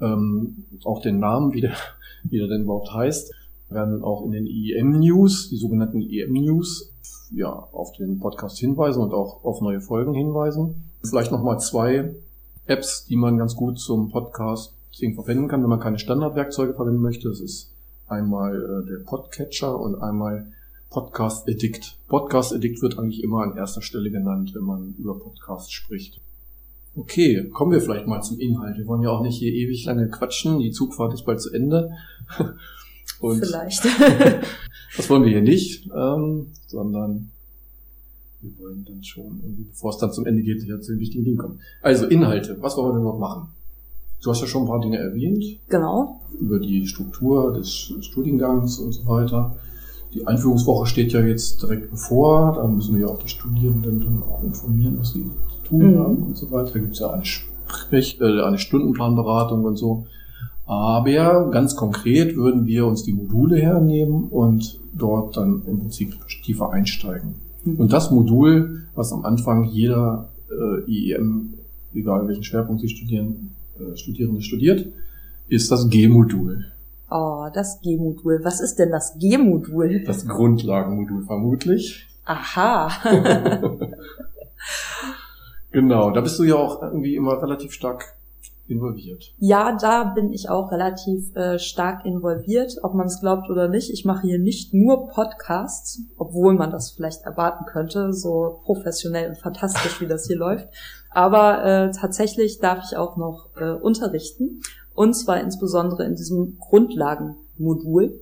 Ähm, 0.00 0.64
auch 0.84 1.02
den 1.02 1.18
Namen, 1.18 1.52
wie 1.52 1.60
der, 1.60 1.74
wie 2.24 2.38
der 2.38 2.46
denn 2.46 2.62
überhaupt 2.62 2.92
heißt, 2.92 3.32
werden 3.68 4.02
auch 4.04 4.24
in 4.24 4.30
den 4.30 4.46
IEM 4.46 5.00
News, 5.00 5.48
die 5.48 5.56
sogenannten 5.56 6.00
IEM 6.00 6.34
News, 6.34 6.93
ja, 7.34 7.50
auf 7.50 7.92
den 7.92 8.18
Podcast 8.18 8.58
hinweisen 8.58 9.02
und 9.02 9.12
auch 9.12 9.44
auf 9.44 9.60
neue 9.60 9.80
Folgen 9.80 10.14
hinweisen. 10.14 10.90
Vielleicht 11.02 11.32
nochmal 11.32 11.60
zwei 11.60 12.14
Apps, 12.66 13.06
die 13.06 13.16
man 13.16 13.36
ganz 13.36 13.56
gut 13.56 13.78
zum 13.78 14.10
Podcast 14.10 14.74
verwenden 15.14 15.48
kann, 15.48 15.62
wenn 15.62 15.70
man 15.70 15.80
keine 15.80 15.98
Standardwerkzeuge 15.98 16.74
verwenden 16.74 17.02
möchte. 17.02 17.28
Das 17.28 17.40
ist 17.40 17.70
einmal 18.06 18.56
äh, 18.56 18.88
der 18.88 19.04
Podcatcher 19.04 19.78
und 19.78 20.00
einmal 20.00 20.46
Podcast 20.90 21.48
Addict. 21.48 21.96
Podcast 22.06 22.54
Addict 22.54 22.80
wird 22.80 22.98
eigentlich 22.98 23.22
immer 23.22 23.42
an 23.42 23.56
erster 23.56 23.82
Stelle 23.82 24.10
genannt, 24.10 24.52
wenn 24.54 24.62
man 24.62 24.94
über 24.98 25.18
Podcasts 25.18 25.72
spricht. 25.72 26.20
Okay, 26.96 27.50
kommen 27.52 27.72
wir 27.72 27.80
vielleicht 27.80 28.06
mal 28.06 28.22
zum 28.22 28.38
Inhalt. 28.38 28.78
Wir 28.78 28.86
wollen 28.86 29.02
ja 29.02 29.10
auch 29.10 29.22
nicht 29.22 29.38
hier 29.38 29.52
ewig 29.52 29.84
lange 29.84 30.08
quatschen. 30.08 30.60
Die 30.60 30.70
Zugfahrt 30.70 31.12
ist 31.12 31.24
bald 31.24 31.40
zu 31.40 31.52
Ende. 31.52 31.90
Und 33.20 33.44
Vielleicht. 33.44 33.84
das 34.96 35.10
wollen 35.10 35.24
wir 35.24 35.30
hier 35.30 35.42
nicht, 35.42 35.90
ähm, 35.94 36.52
sondern 36.66 37.30
wir 38.44 38.64
wollen 38.64 38.84
dann 38.86 39.02
schon, 39.02 39.40
irgendwie, 39.42 39.64
bevor 39.64 39.90
es 39.90 39.98
dann 39.98 40.12
zum 40.12 40.26
Ende 40.26 40.42
geht, 40.42 40.62
hier 40.62 40.80
zu 40.80 40.92
den 40.92 41.00
wichtigen 41.00 41.24
Dingen 41.24 41.38
kommen. 41.38 41.58
Also 41.82 42.06
Inhalte, 42.06 42.56
was 42.60 42.76
wollen 42.76 42.88
wir 42.88 42.92
denn 42.92 43.00
überhaupt 43.02 43.20
machen? 43.20 43.48
Du 44.22 44.30
hast 44.30 44.40
ja 44.40 44.46
schon 44.46 44.62
ein 44.62 44.68
paar 44.68 44.80
Dinge 44.80 44.98
erwähnt, 44.98 45.44
genau. 45.68 46.20
über 46.40 46.58
die 46.58 46.86
Struktur 46.86 47.52
des 47.52 47.92
Studiengangs 48.00 48.78
und 48.78 48.92
so 48.92 49.06
weiter. 49.06 49.56
Die 50.14 50.26
Einführungswoche 50.26 50.86
steht 50.86 51.12
ja 51.12 51.20
jetzt 51.20 51.60
direkt 51.62 51.90
bevor, 51.90 52.54
da 52.54 52.66
müssen 52.68 52.94
wir 52.94 53.06
ja 53.06 53.12
auch 53.12 53.18
die 53.18 53.28
Studierenden 53.28 54.00
dann 54.00 54.22
auch 54.22 54.42
informieren, 54.42 54.96
was 55.00 55.12
sie 55.12 55.24
zu 55.24 55.68
tun 55.68 55.92
Mhm. 55.94 55.98
haben 55.98 56.16
und 56.22 56.36
so 56.36 56.50
weiter. 56.50 56.70
Da 56.72 56.78
gibt 56.78 56.92
es 56.94 57.00
ja 57.00 57.10
eine, 57.10 57.24
Sprech 57.24 58.20
äh, 58.20 58.42
eine 58.42 58.58
Stundenplanberatung 58.58 59.64
und 59.64 59.76
so. 59.76 60.06
Aber 60.66 61.50
ganz 61.50 61.76
konkret 61.76 62.36
würden 62.36 62.64
wir 62.66 62.86
uns 62.86 63.02
die 63.02 63.12
Module 63.12 63.56
hernehmen 63.56 64.28
und 64.28 64.80
dort 64.94 65.36
dann 65.36 65.62
im 65.66 65.80
Prinzip 65.80 66.14
tiefer 66.44 66.70
einsteigen. 66.70 67.34
Und 67.64 67.92
das 67.92 68.10
Modul, 68.10 68.82
was 68.94 69.12
am 69.12 69.24
Anfang 69.24 69.64
jeder 69.64 70.28
äh, 70.50 70.90
IEM, 70.90 71.54
egal 71.94 72.28
welchen 72.28 72.44
Schwerpunkt 72.44 72.82
Sie 72.82 72.88
studieren, 72.88 73.50
äh, 73.78 73.96
Studierende 73.96 74.42
studiert, 74.42 74.86
ist 75.48 75.70
das 75.70 75.88
G-Modul. 75.88 76.66
Oh, 77.10 77.48
das 77.52 77.80
G-Modul. 77.82 78.40
Was 78.42 78.60
ist 78.60 78.76
denn 78.76 78.90
das 78.90 79.18
G-Modul? 79.18 80.04
Das 80.04 80.26
Grundlagenmodul 80.26 81.24
vermutlich. 81.24 82.06
Aha. 82.24 82.90
Genau, 85.74 86.12
da 86.12 86.20
bist 86.20 86.38
du 86.38 86.44
ja 86.44 86.54
auch 86.54 86.82
irgendwie 86.82 87.16
immer 87.16 87.42
relativ 87.42 87.72
stark 87.72 88.14
involviert. 88.66 89.34
Ja, 89.38 89.76
da 89.78 90.04
bin 90.04 90.32
ich 90.32 90.48
auch 90.48 90.72
relativ 90.72 91.34
äh, 91.36 91.58
stark 91.58 92.04
involviert, 92.04 92.76
ob 92.82 92.94
man 92.94 93.06
es 93.06 93.20
glaubt 93.20 93.50
oder 93.50 93.68
nicht. 93.68 93.90
Ich 93.90 94.04
mache 94.04 94.26
hier 94.26 94.38
nicht 94.38 94.72
nur 94.72 95.08
Podcasts, 95.08 96.00
obwohl 96.16 96.54
man 96.54 96.70
das 96.70 96.92
vielleicht 96.92 97.22
erwarten 97.22 97.66
könnte, 97.66 98.12
so 98.12 98.60
professionell 98.64 99.30
und 99.30 99.38
fantastisch, 99.38 100.00
wie 100.00 100.06
das 100.06 100.26
hier 100.26 100.38
läuft. 100.38 100.68
Aber 101.10 101.64
äh, 101.64 101.90
tatsächlich 101.92 102.58
darf 102.58 102.84
ich 102.84 102.96
auch 102.96 103.16
noch 103.16 103.50
äh, 103.56 103.72
unterrichten. 103.72 104.62
Und 104.94 105.14
zwar 105.14 105.40
insbesondere 105.40 106.04
in 106.04 106.14
diesem 106.14 106.56
Grundlagenmodul. 106.58 108.20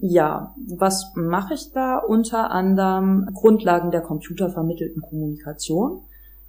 Ja, 0.00 0.54
was 0.68 1.12
mache 1.14 1.54
ich 1.54 1.72
da? 1.72 1.98
Unter 1.98 2.50
anderem 2.50 3.28
Grundlagen 3.32 3.90
der 3.90 4.02
computervermittelten 4.02 5.02
Kommunikation. 5.02 6.02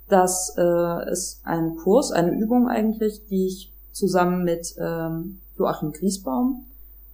Das 0.10 0.56
äh, 0.58 1.12
ist 1.12 1.42
ein 1.44 1.76
Kurs, 1.76 2.12
eine 2.12 2.32
Übung 2.32 2.68
eigentlich, 2.68 3.26
die 3.30 3.48
ich 3.48 3.74
zusammen 3.92 4.44
mit 4.44 4.76
ähm, 4.80 5.40
Joachim 5.58 5.92
Griesbaum 5.92 6.66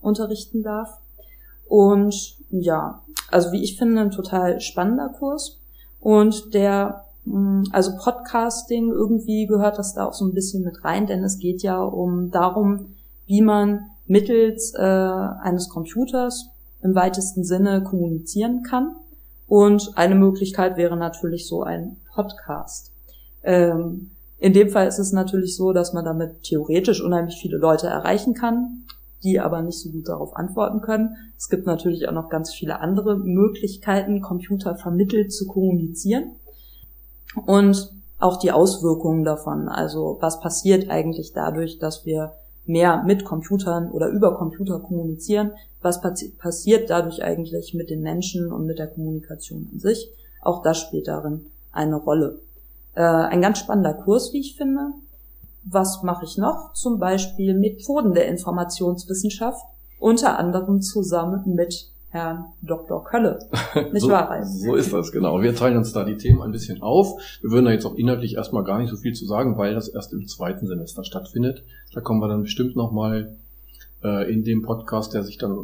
unterrichten 0.01 0.63
darf. 0.63 0.99
Und 1.67 2.35
ja, 2.49 3.01
also 3.31 3.51
wie 3.51 3.63
ich 3.63 3.77
finde, 3.77 4.01
ein 4.01 4.11
total 4.11 4.59
spannender 4.61 5.09
Kurs. 5.09 5.59
Und 5.99 6.53
der, 6.53 7.05
mh, 7.25 7.63
also 7.71 7.91
Podcasting, 7.97 8.91
irgendwie 8.91 9.47
gehört 9.47 9.79
das 9.79 9.93
da 9.93 10.05
auch 10.05 10.13
so 10.13 10.25
ein 10.25 10.33
bisschen 10.33 10.63
mit 10.63 10.83
rein, 10.83 11.07
denn 11.07 11.23
es 11.23 11.39
geht 11.39 11.63
ja 11.63 11.81
um 11.81 12.29
darum, 12.29 12.93
wie 13.25 13.41
man 13.41 13.89
mittels 14.05 14.73
äh, 14.75 14.81
eines 14.81 15.69
Computers 15.69 16.49
im 16.81 16.93
weitesten 16.93 17.43
Sinne 17.43 17.83
kommunizieren 17.83 18.63
kann. 18.63 18.95
Und 19.53 19.91
eine 19.97 20.15
Möglichkeit 20.15 20.77
wäre 20.77 20.97
natürlich 20.97 21.47
so 21.47 21.61
ein 21.61 21.97
Podcast. 22.15 22.91
Ähm, 23.43 24.09
in 24.39 24.51
dem 24.51 24.69
Fall 24.69 24.87
ist 24.87 24.97
es 24.97 25.11
natürlich 25.11 25.55
so, 25.55 25.73
dass 25.73 25.93
man 25.93 26.03
damit 26.03 26.41
theoretisch 26.41 27.03
unheimlich 27.03 27.37
viele 27.39 27.57
Leute 27.57 27.85
erreichen 27.85 28.33
kann, 28.33 28.85
die 29.21 29.39
aber 29.39 29.61
nicht 29.61 29.79
so 29.79 29.91
gut 29.91 30.09
darauf 30.09 30.35
antworten 30.35 30.81
können. 30.81 31.17
Es 31.37 31.49
gibt 31.49 31.67
natürlich 31.67 32.07
auch 32.07 32.13
noch 32.13 32.29
ganz 32.29 32.51
viele 32.51 32.79
andere 32.79 33.15
Möglichkeiten, 33.15 34.23
Computer 34.23 34.73
vermittelt 34.73 35.31
zu 35.31 35.45
kommunizieren. 35.45 36.31
Und 37.45 37.93
auch 38.17 38.37
die 38.37 38.51
Auswirkungen 38.51 39.23
davon. 39.23 39.69
Also 39.69 40.17
was 40.19 40.39
passiert 40.39 40.89
eigentlich 40.89 41.31
dadurch, 41.31 41.77
dass 41.77 42.07
wir 42.07 42.33
mehr 42.65 43.03
mit 43.03 43.25
Computern 43.25 43.91
oder 43.91 44.07
über 44.07 44.35
Computer 44.35 44.79
kommunizieren. 44.79 45.51
Was 45.81 46.01
passiert 46.01 46.89
dadurch 46.89 47.23
eigentlich 47.23 47.73
mit 47.73 47.89
den 47.89 48.01
Menschen 48.01 48.51
und 48.51 48.65
mit 48.65 48.79
der 48.79 48.87
Kommunikation 48.87 49.69
an 49.71 49.79
sich? 49.79 50.09
Auch 50.41 50.61
das 50.61 50.79
spielt 50.79 51.07
darin 51.07 51.45
eine 51.71 51.95
Rolle. 51.95 52.39
Äh, 52.95 53.01
ein 53.01 53.41
ganz 53.41 53.59
spannender 53.59 53.93
Kurs, 53.93 54.31
wie 54.33 54.39
ich 54.39 54.55
finde. 54.55 54.91
Was 55.65 56.03
mache 56.03 56.25
ich 56.25 56.37
noch? 56.37 56.73
Zum 56.73 56.99
Beispiel 56.99 57.53
Methoden 57.53 58.13
der 58.13 58.27
Informationswissenschaft, 58.27 59.65
unter 59.99 60.37
anderem 60.37 60.81
zusammen 60.81 61.55
mit 61.55 61.92
Herrn 62.13 62.45
Dr. 62.61 63.03
Kölle. 63.03 63.39
Nicht 63.91 64.03
so, 64.03 64.09
wahr, 64.09 64.29
Ralf? 64.29 64.47
So 64.47 64.75
ist 64.75 64.93
das, 64.93 65.11
genau. 65.11 65.41
Wir 65.41 65.55
teilen 65.55 65.77
uns 65.77 65.93
da 65.93 66.03
die 66.03 66.15
Themen 66.15 66.43
ein 66.43 66.51
bisschen 66.51 66.83
auf. 66.83 67.19
Wir 67.41 67.49
würden 67.49 67.65
da 67.65 67.71
jetzt 67.71 67.87
auch 67.87 67.95
inhaltlich 67.95 68.35
erstmal 68.35 68.63
gar 68.63 68.77
nicht 68.77 68.91
so 68.91 68.97
viel 68.97 69.13
zu 69.13 69.25
sagen, 69.25 69.57
weil 69.57 69.73
das 69.73 69.87
erst 69.87 70.13
im 70.13 70.27
zweiten 70.27 70.67
Semester 70.67 71.03
stattfindet. 71.03 71.63
Da 71.91 72.01
kommen 72.01 72.19
wir 72.19 72.27
dann 72.27 72.43
bestimmt 72.43 72.75
nochmal 72.75 73.35
äh, 74.03 74.31
in 74.31 74.43
dem 74.43 74.61
Podcast, 74.61 75.15
der 75.15 75.23
sich 75.23 75.39
dann 75.39 75.57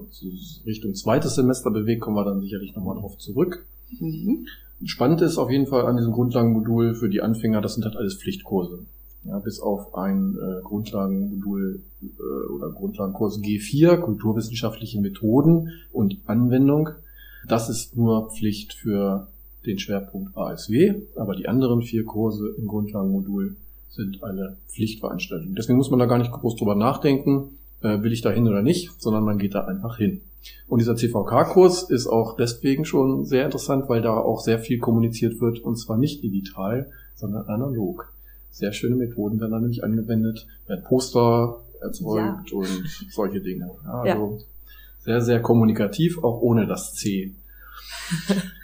Richtung 0.65 0.96
zweites 0.96 1.36
Semester 1.36 1.70
bewegt, 1.70 2.01
kommen 2.01 2.18
wir 2.18 2.25
dann 2.25 2.41
sicherlich 2.41 2.75
nochmal 2.75 2.98
drauf 2.98 3.20
zurück. 3.20 3.63
Mhm. 4.00 4.48
Spannend 4.86 5.22
ist 5.22 5.38
auf 5.38 5.51
jeden 5.51 5.68
Fall 5.68 5.86
an 5.86 5.98
diesem 5.98 6.13
Grundlagenmodul 6.13 6.96
für 6.96 7.10
die 7.10 7.22
Anfänger, 7.22 7.62
das 7.62 7.75
sind 7.75 7.86
halt 7.86 7.96
alles 7.96 8.15
Pflichtkurse. 8.15 8.86
Ja, 9.25 9.39
bis 9.39 9.59
auf 9.59 9.95
ein 9.95 10.38
äh, 10.38 10.61
Grundlagenmodul 10.63 11.81
äh, 12.01 12.51
oder 12.51 12.69
Grundlagenkurs 12.69 13.39
G4, 13.39 13.97
kulturwissenschaftliche 13.97 15.01
Methoden 15.01 15.71
und 15.91 16.17
Anwendung. 16.25 16.89
Das 17.47 17.69
ist 17.69 17.97
nur 17.97 18.31
Pflicht 18.31 18.73
für 18.73 19.27
den 19.65 19.77
Schwerpunkt 19.77 20.38
ASW, 20.38 21.01
aber 21.15 21.35
die 21.35 21.47
anderen 21.47 21.81
vier 21.81 22.05
Kurse 22.05 22.55
im 22.57 22.67
Grundlagenmodul 22.67 23.55
sind 23.89 24.23
eine 24.23 24.57
Pflichtveranstaltung. 24.67 25.55
Deswegen 25.55 25.77
muss 25.77 25.89
man 25.89 25.99
da 25.99 26.05
gar 26.05 26.17
nicht 26.17 26.31
groß 26.31 26.55
drüber 26.55 26.75
nachdenken, 26.75 27.57
äh, 27.81 28.01
will 28.01 28.13
ich 28.13 28.21
da 28.21 28.29
hin 28.29 28.47
oder 28.47 28.61
nicht, 28.61 29.01
sondern 29.01 29.23
man 29.23 29.38
geht 29.38 29.55
da 29.55 29.65
einfach 29.65 29.97
hin. 29.97 30.21
Und 30.67 30.79
dieser 30.79 30.95
CVK-Kurs 30.95 31.89
ist 31.89 32.07
auch 32.07 32.38
deswegen 32.38 32.85
schon 32.85 33.25
sehr 33.25 33.45
interessant, 33.45 33.89
weil 33.89 34.01
da 34.01 34.15
auch 34.15 34.39
sehr 34.39 34.59
viel 34.59 34.79
kommuniziert 34.79 35.41
wird 35.41 35.59
und 35.59 35.75
zwar 35.75 35.97
nicht 35.97 36.23
digital, 36.23 36.89
sondern 37.15 37.47
analog. 37.47 38.13
Sehr 38.51 38.74
schöne 38.74 38.96
Methoden 38.96 39.39
werden 39.39 39.51
da 39.51 39.60
nämlich 39.60 39.84
angewendet, 39.84 40.48
werden 40.68 40.84
Poster 40.84 41.62
erzeugt 41.82 42.51
ja. 42.51 42.58
und 42.58 43.08
solche 43.12 43.41
Dinge. 43.41 43.72
Ja, 43.86 44.01
also 44.01 44.38
ja. 44.38 44.44
sehr, 45.00 45.22
sehr 45.22 45.41
kommunikativ, 45.41 46.24
auch 46.24 46.41
ohne 46.41 46.68
das 46.68 46.94
C. 46.96 47.34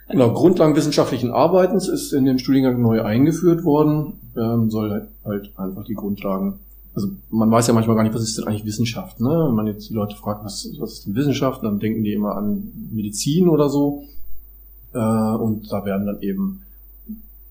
genau, 0.09 0.33
Grundlagen 0.33 0.75
wissenschaftlichen 0.75 1.31
Arbeitens 1.31 1.87
ist 1.87 2.11
in 2.11 2.25
dem 2.25 2.39
Studiengang 2.39 2.81
neu 2.81 3.01
eingeführt 3.03 3.63
worden, 3.63 4.19
ähm, 4.35 4.69
soll 4.69 4.91
halt, 4.91 5.07
halt 5.23 5.51
einfach 5.57 5.85
die 5.85 5.93
Grundlagen 5.93 6.59
also 6.95 7.09
man 7.29 7.51
weiß 7.51 7.67
ja 7.67 7.73
manchmal 7.73 7.97
gar 7.97 8.03
nicht, 8.03 8.15
was 8.15 8.23
ist 8.23 8.37
denn 8.37 8.47
eigentlich 8.47 8.65
Wissenschaft. 8.65 9.19
Ne? 9.19 9.29
Wenn 9.29 9.55
man 9.55 9.67
jetzt 9.67 9.89
die 9.89 9.93
Leute 9.93 10.15
fragt, 10.15 10.45
was, 10.45 10.67
was 10.79 10.93
ist 10.93 11.05
denn 11.05 11.15
Wissenschaft, 11.15 11.61
dann 11.63 11.79
denken 11.79 12.03
die 12.03 12.13
immer 12.13 12.35
an 12.37 12.71
Medizin 12.91 13.49
oder 13.49 13.69
so. 13.69 14.05
Äh, 14.93 14.97
und 14.97 15.71
da 15.71 15.85
werden 15.85 16.05
dann 16.05 16.21
eben 16.21 16.61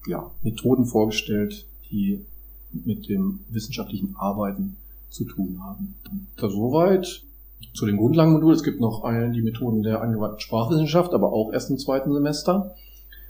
ja, 0.06 0.30
Methoden 0.42 0.86
vorgestellt, 0.86 1.66
die 1.90 2.24
mit 2.72 3.08
dem 3.08 3.40
wissenschaftlichen 3.48 4.16
Arbeiten 4.16 4.76
zu 5.10 5.24
tun 5.24 5.60
haben. 5.62 5.94
Da 6.36 6.48
soweit 6.48 7.22
zu 7.72 7.86
dem 7.86 7.96
Grundlagenmodul. 7.96 8.52
Es 8.52 8.62
gibt 8.62 8.80
noch 8.80 9.04
die 9.32 9.42
Methoden 9.42 9.82
der 9.82 10.02
angewandten 10.02 10.40
Sprachwissenschaft, 10.40 11.12
aber 11.12 11.32
auch 11.32 11.52
erst 11.52 11.70
im 11.70 11.78
zweiten 11.78 12.12
Semester. 12.12 12.74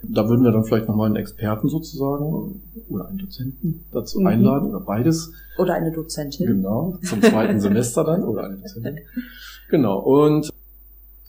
Da 0.03 0.29
würden 0.29 0.45
wir 0.45 0.53
dann 0.53 0.65
vielleicht 0.65 0.89
nochmal 0.89 1.07
einen 1.07 1.17
Experten 1.17 1.69
sozusagen 1.69 2.61
oder 2.89 3.09
einen 3.09 3.19
Dozenten 3.19 3.85
dazu 3.91 4.21
mhm. 4.21 4.27
einladen 4.27 4.69
oder 4.71 4.81
beides. 4.81 5.33
Oder 5.57 5.75
eine 5.75 5.93
Dozentin. 5.93 6.47
Genau, 6.47 6.99
zum 7.03 7.23
zweiten 7.23 7.61
Semester 7.61 8.05
dann 8.05 8.23
oder 8.23 8.45
eine 8.45 8.57
Dozentin. 8.57 8.99
Genau, 9.71 9.99
und 10.01 10.51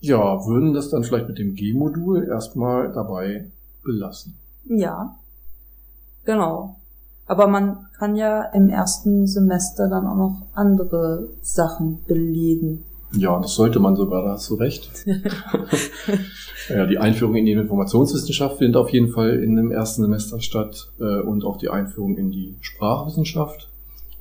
ja, 0.02 0.46
würden 0.46 0.74
das 0.74 0.90
dann 0.90 1.04
vielleicht 1.04 1.30
mit 1.30 1.38
dem 1.38 1.56
G-Modul 1.56 2.28
erstmal 2.28 2.92
dabei 2.92 3.50
belassen. 3.84 4.36
Ja, 4.66 5.18
genau. 6.26 6.78
Aber 7.28 7.48
man 7.48 7.88
kann 7.98 8.16
ja 8.16 8.44
im 8.54 8.70
ersten 8.70 9.28
Semester 9.28 9.88
dann 9.88 10.06
auch 10.06 10.16
noch 10.16 10.42
andere 10.54 11.30
Sachen 11.42 12.04
belegen. 12.08 12.84
Ja, 13.18 13.40
das 13.40 13.56
sollte 13.56 13.80
man 13.80 13.96
sogar, 13.96 14.24
da 14.24 14.32
hast 14.34 14.50
du 14.50 14.56
recht. 14.56 14.90
ja, 16.70 16.86
die 16.86 16.98
Einführung 16.98 17.36
in 17.36 17.46
die 17.46 17.54
Informationswissenschaft 17.54 18.58
findet 18.58 18.78
auf 18.78 18.90
jeden 18.90 19.10
Fall 19.10 19.40
in 19.40 19.56
dem 19.56 19.72
ersten 19.72 20.02
Semester 20.02 20.40
statt 20.40 20.92
äh, 21.00 21.22
und 21.22 21.46
auch 21.46 21.58
die 21.58 21.70
Einführung 21.70 22.18
in 22.18 22.32
die 22.32 22.58
Sprachwissenschaft. 22.62 23.70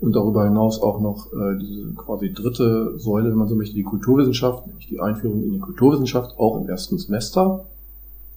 Und 0.01 0.15
darüber 0.15 0.45
hinaus 0.45 0.81
auch 0.81 1.01
noch 1.01 1.33
äh, 1.33 1.59
diese 1.59 1.95
quasi 1.95 2.33
dritte 2.33 2.99
Säule, 2.99 3.31
wenn 3.31 3.39
man 3.39 3.49
so 3.49 3.55
möchte, 3.55 3.75
die 3.75 3.85
Kulturwissenschaft, 3.85 4.67
nämlich 4.67 4.89
die 4.89 5.01
Einführung 5.01 5.43
in 5.43 5.53
die 5.53 5.61
Kulturwissenschaft, 5.61 6.39
auch 6.39 6.61
im 6.61 6.69
ersten 6.69 6.99
Semester. 6.99 7.65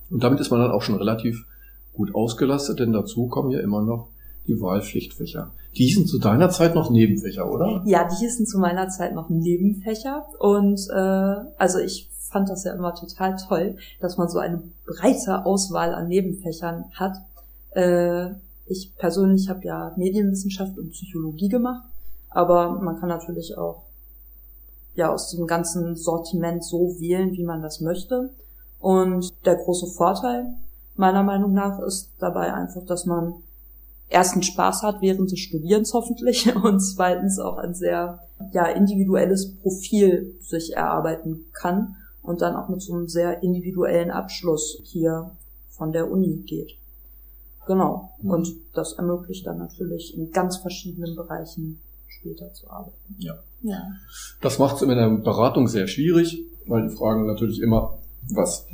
Und 0.10 0.24
damit 0.24 0.40
ist 0.40 0.50
man 0.50 0.62
dann 0.62 0.72
auch 0.72 0.82
schon 0.82 0.96
relativ 0.96 1.46
gut 1.94 2.16
ausgelastet, 2.16 2.80
denn 2.80 2.94
dazu 2.94 3.28
kommen 3.28 3.52
ja 3.52 3.60
immer 3.60 3.82
noch 3.82 4.08
die 4.48 4.60
Wahlpflichtfächer. 4.60 5.52
Die 5.76 5.86
hießen 5.86 6.08
zu 6.08 6.18
deiner 6.18 6.50
Zeit 6.50 6.74
noch 6.74 6.90
Nebenfächer, 6.90 7.52
oder? 7.52 7.84
Ja, 7.86 8.08
die 8.08 8.16
hießen 8.16 8.46
zu 8.46 8.58
meiner 8.58 8.90
Zeit 8.90 9.14
noch 9.14 9.30
Nebenfächer. 9.30 10.26
Und 10.40 10.80
äh, 10.90 11.36
also 11.58 11.80
ich 11.80 12.10
fand 12.30 12.50
das 12.50 12.64
ja 12.64 12.74
immer 12.74 12.96
total 12.96 13.36
toll, 13.38 13.78
dass 14.00 14.18
man 14.18 14.30
so 14.30 14.40
eine 14.40 14.62
breite 14.86 15.46
Auswahl 15.46 15.94
an 15.94 16.08
Nebenfächern 16.08 16.86
hat. 16.94 17.18
Äh, 17.72 18.32
ich 18.66 18.96
persönlich 18.98 19.50
habe 19.50 19.64
ja 19.64 19.94
Medienwissenschaft 19.96 20.78
und 20.78 20.92
Psychologie 20.92 21.48
gemacht, 21.48 21.88
aber 22.30 22.82
man 22.82 23.00
kann 23.00 23.10
natürlich 23.10 23.58
auch 23.58 23.84
ja 24.96 25.14
aus 25.14 25.32
dem 25.32 25.48
ganzen 25.48 25.96
Sortiment 25.96 26.64
so 26.64 27.00
wählen, 27.00 27.32
wie 27.34 27.44
man 27.44 27.62
das 27.62 27.82
möchte. 27.82 28.32
Und 28.80 29.32
der 29.46 29.56
große 29.56 29.88
Vorteil 29.88 30.56
meiner 30.96 31.24
Meinung 31.24 31.54
nach 31.54 31.80
ist 31.80 32.10
dabei 32.20 32.54
einfach, 32.54 32.86
dass 32.86 33.06
man 33.06 33.36
erstens 34.10 34.48
Spaß 34.48 34.84
hat 34.84 35.02
während 35.02 35.32
des 35.32 35.40
Studierens 35.40 35.94
hoffentlich 35.94 36.54
und 36.64 36.80
zweitens 36.80 37.40
auch 37.40 37.58
ein 37.58 37.74
sehr 37.74 38.20
ja, 38.52 38.66
individuelles 38.66 39.56
Profil 39.56 40.36
sich 40.42 40.76
erarbeiten 40.76 41.46
kann 41.54 41.96
und 42.22 42.42
dann 42.42 42.56
auch 42.56 42.70
mit 42.70 42.82
so 42.82 42.94
einem 42.94 43.08
sehr 43.08 43.42
individuellen 43.42 44.12
Abschluss 44.12 44.82
hier 44.86 45.32
von 45.70 45.92
der 45.92 46.12
Uni 46.12 46.44
geht. 46.46 46.76
Genau. 47.66 48.12
Mhm. 48.22 48.30
Und 48.30 48.56
das 48.74 48.94
ermöglicht 48.94 49.46
dann 49.46 49.60
natürlich 49.60 50.18
in 50.18 50.32
ganz 50.32 50.58
verschiedenen 50.58 51.16
Bereichen 51.16 51.80
später 52.08 52.52
zu 52.54 52.70
arbeiten. 52.70 53.16
Ja. 53.20 53.36
ja. 53.62 53.82
Das 54.42 54.60
macht 54.60 54.78
es 54.78 54.82
in 54.82 54.90
der 54.90 55.10
Beratung 55.10 55.68
sehr 55.68 55.88
schwierig, 55.88 56.44
weil 56.66 56.88
die 56.88 56.96
fragen 56.96 57.28
natürlich 57.28 57.62
immer, 57.62 57.98
was 58.30 58.66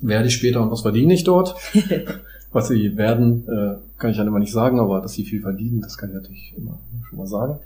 werde 0.00 0.28
ich 0.28 0.34
später 0.34 0.62
und 0.62 0.70
was 0.70 0.82
verdiene 0.82 1.14
ich 1.14 1.24
dort? 1.24 1.54
Was 2.52 2.68
sie 2.68 2.96
werden, 2.96 3.48
äh, 3.48 3.78
kann 4.04 4.10
ich 4.10 4.18
dann 4.18 4.26
immer 4.26 4.38
nicht 4.38 4.52
sagen, 4.52 4.80
aber 4.80 5.00
dass 5.00 5.14
sie 5.14 5.24
viel 5.24 5.40
verdienen, 5.40 5.80
das 5.80 5.96
kann 5.96 6.10
ich 6.10 6.14
natürlich 6.14 6.52
immer 6.58 6.78
schon 7.08 7.16
mal 7.16 7.26
sagen. 7.26 7.58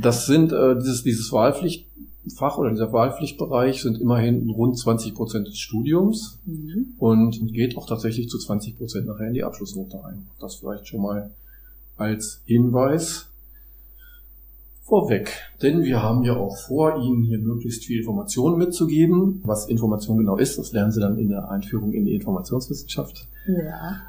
Das 0.00 0.26
sind 0.26 0.52
äh, 0.52 0.76
dieses, 0.76 1.02
dieses 1.02 1.32
Wahlpflichtfach 1.32 2.56
oder 2.56 2.70
dieser 2.70 2.92
Wahlpflichtbereich 2.92 3.82
sind 3.82 4.00
immerhin 4.00 4.48
rund 4.48 4.78
20 4.78 5.12
Prozent 5.12 5.48
des 5.48 5.58
Studiums 5.58 6.38
mhm. 6.46 6.94
und 6.98 7.52
geht 7.52 7.76
auch 7.76 7.88
tatsächlich 7.88 8.28
zu 8.28 8.38
20 8.38 8.78
Prozent 8.78 9.08
nachher 9.08 9.26
in 9.26 9.34
die 9.34 9.42
Abschlussnote 9.42 10.04
ein. 10.04 10.28
Das 10.38 10.54
vielleicht 10.54 10.86
schon 10.86 11.02
mal 11.02 11.32
als 11.96 12.42
Hinweis. 12.44 13.26
vorweg. 14.84 15.32
Denn 15.62 15.82
wir 15.82 16.00
haben 16.00 16.22
ja 16.22 16.36
auch 16.36 16.56
vor, 16.58 17.02
Ihnen 17.02 17.24
hier 17.24 17.40
möglichst 17.40 17.86
viel 17.86 17.98
Informationen 17.98 18.56
mitzugeben. 18.56 19.40
Was 19.44 19.66
Information 19.66 20.18
genau 20.18 20.36
ist, 20.36 20.58
das 20.58 20.70
lernen 20.70 20.92
Sie 20.92 21.00
dann 21.00 21.18
in 21.18 21.28
der 21.28 21.50
Einführung 21.50 21.92
in 21.92 22.04
die 22.04 22.14
Informationswissenschaft. 22.14 23.26
Ja. 23.48 24.02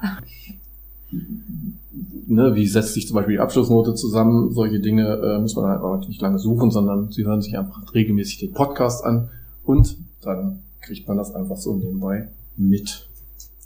Ne, 2.26 2.54
wie 2.54 2.66
setzt 2.66 2.94
sich 2.94 3.06
zum 3.06 3.16
Beispiel 3.16 3.34
die 3.36 3.40
Abschlussnote 3.40 3.94
zusammen? 3.94 4.52
Solche 4.52 4.80
Dinge 4.80 5.16
äh, 5.16 5.38
muss 5.38 5.54
man 5.56 5.66
halt 5.66 5.82
auch 5.82 6.08
nicht 6.08 6.20
lange 6.22 6.38
suchen, 6.38 6.70
sondern 6.70 7.10
Sie 7.10 7.24
hören 7.24 7.42
sich 7.42 7.58
einfach 7.58 7.94
regelmäßig 7.94 8.38
den 8.38 8.52
Podcast 8.52 9.04
an 9.04 9.28
und 9.64 9.98
dann 10.22 10.60
kriegt 10.80 11.06
man 11.08 11.18
das 11.18 11.34
einfach 11.34 11.56
so 11.56 11.76
nebenbei 11.76 12.28
mit. 12.56 13.08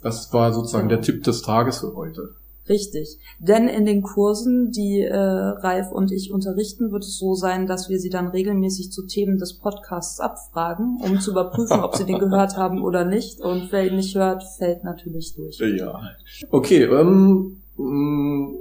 Das 0.01 0.33
war 0.33 0.53
sozusagen 0.53 0.89
der 0.89 1.01
Tipp 1.01 1.23
des 1.23 1.41
Tages 1.41 1.79
für 1.79 1.95
heute. 1.95 2.35
Richtig. 2.69 3.17
Denn 3.39 3.67
in 3.67 3.85
den 3.85 4.01
Kursen, 4.01 4.71
die 4.71 5.01
äh, 5.01 5.15
Ralf 5.15 5.91
und 5.91 6.11
ich 6.11 6.31
unterrichten, 6.31 6.91
wird 6.91 7.03
es 7.03 7.17
so 7.17 7.33
sein, 7.33 7.67
dass 7.67 7.89
wir 7.89 7.99
sie 7.99 8.09
dann 8.09 8.27
regelmäßig 8.27 8.91
zu 8.91 9.05
Themen 9.05 9.37
des 9.37 9.53
Podcasts 9.53 10.19
abfragen, 10.19 10.99
um 11.01 11.19
zu 11.19 11.31
überprüfen, 11.31 11.79
ob 11.79 11.95
sie 11.95 12.05
den 12.05 12.19
gehört 12.19 12.57
haben 12.57 12.83
oder 12.83 13.05
nicht. 13.05 13.39
Und 13.39 13.71
wer 13.71 13.87
ihn 13.87 13.95
nicht 13.95 14.15
hört, 14.15 14.43
fällt 14.57 14.83
natürlich 14.83 15.35
durch. 15.35 15.59
Ja. 15.59 16.01
Okay, 16.51 16.83
ähm, 16.83 17.57
mh, 17.77 18.57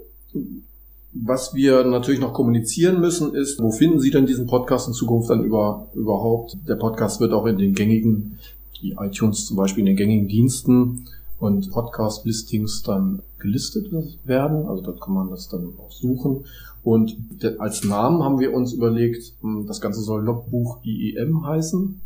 was 1.12 1.54
wir 1.54 1.84
natürlich 1.84 2.20
noch 2.20 2.34
kommunizieren 2.34 3.00
müssen, 3.00 3.34
ist, 3.34 3.60
wo 3.60 3.70
finden 3.70 4.00
Sie 4.00 4.10
denn 4.10 4.26
diesen 4.26 4.46
Podcast 4.46 4.86
in 4.86 4.94
Zukunft 4.94 5.30
dann 5.30 5.44
über, 5.44 5.88
überhaupt? 5.94 6.56
Der 6.68 6.76
Podcast 6.76 7.20
wird 7.20 7.32
auch 7.32 7.46
in 7.46 7.58
den 7.58 7.74
gängigen, 7.74 8.38
wie 8.80 8.94
iTunes 9.00 9.46
zum 9.46 9.56
Beispiel, 9.56 9.80
in 9.80 9.86
den 9.86 9.96
gängigen 9.96 10.28
Diensten 10.28 11.06
und 11.38 11.70
Podcast-Listings 11.70 12.82
dann 12.82 13.22
gelistet 13.38 13.92
werden. 14.24 14.66
Also 14.66 14.82
dort 14.82 15.00
kann 15.00 15.14
man 15.14 15.30
das 15.30 15.48
dann 15.48 15.74
auch 15.78 15.90
suchen. 15.90 16.44
Und 16.82 17.16
als 17.58 17.84
Namen 17.84 18.22
haben 18.22 18.38
wir 18.38 18.54
uns 18.54 18.72
überlegt, 18.72 19.34
mh, 19.42 19.66
das 19.66 19.80
Ganze 19.80 20.00
soll 20.00 20.24
Logbuch 20.24 20.78
IEM 20.84 21.44
heißen. 21.44 22.00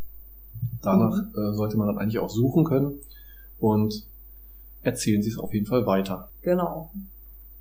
Danach 0.83 1.19
äh, 1.35 1.53
sollte 1.55 1.77
man 1.77 1.87
dann 1.87 1.99
eigentlich 1.99 2.19
auch 2.19 2.31
suchen 2.31 2.65
können. 2.65 2.95
Und 3.59 4.07
erzählen 4.83 5.23
Sie 5.23 5.31
es 5.31 5.39
auf 5.39 5.53
jeden 5.53 5.67
Fall 5.67 5.87
weiter. 5.87 6.31
Genau. 6.43 6.91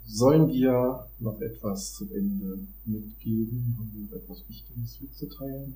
Sollen 0.07 0.47
wir 0.47 1.05
noch 1.19 1.39
etwas 1.39 1.93
zum 1.93 2.09
Ende 2.13 2.59
mitgeben? 2.85 3.75
Haben 3.77 3.91
wir 3.93 4.05
noch 4.05 4.23
etwas 4.23 4.47
Wichtiges 4.47 4.99
mitzuteilen? 5.01 5.75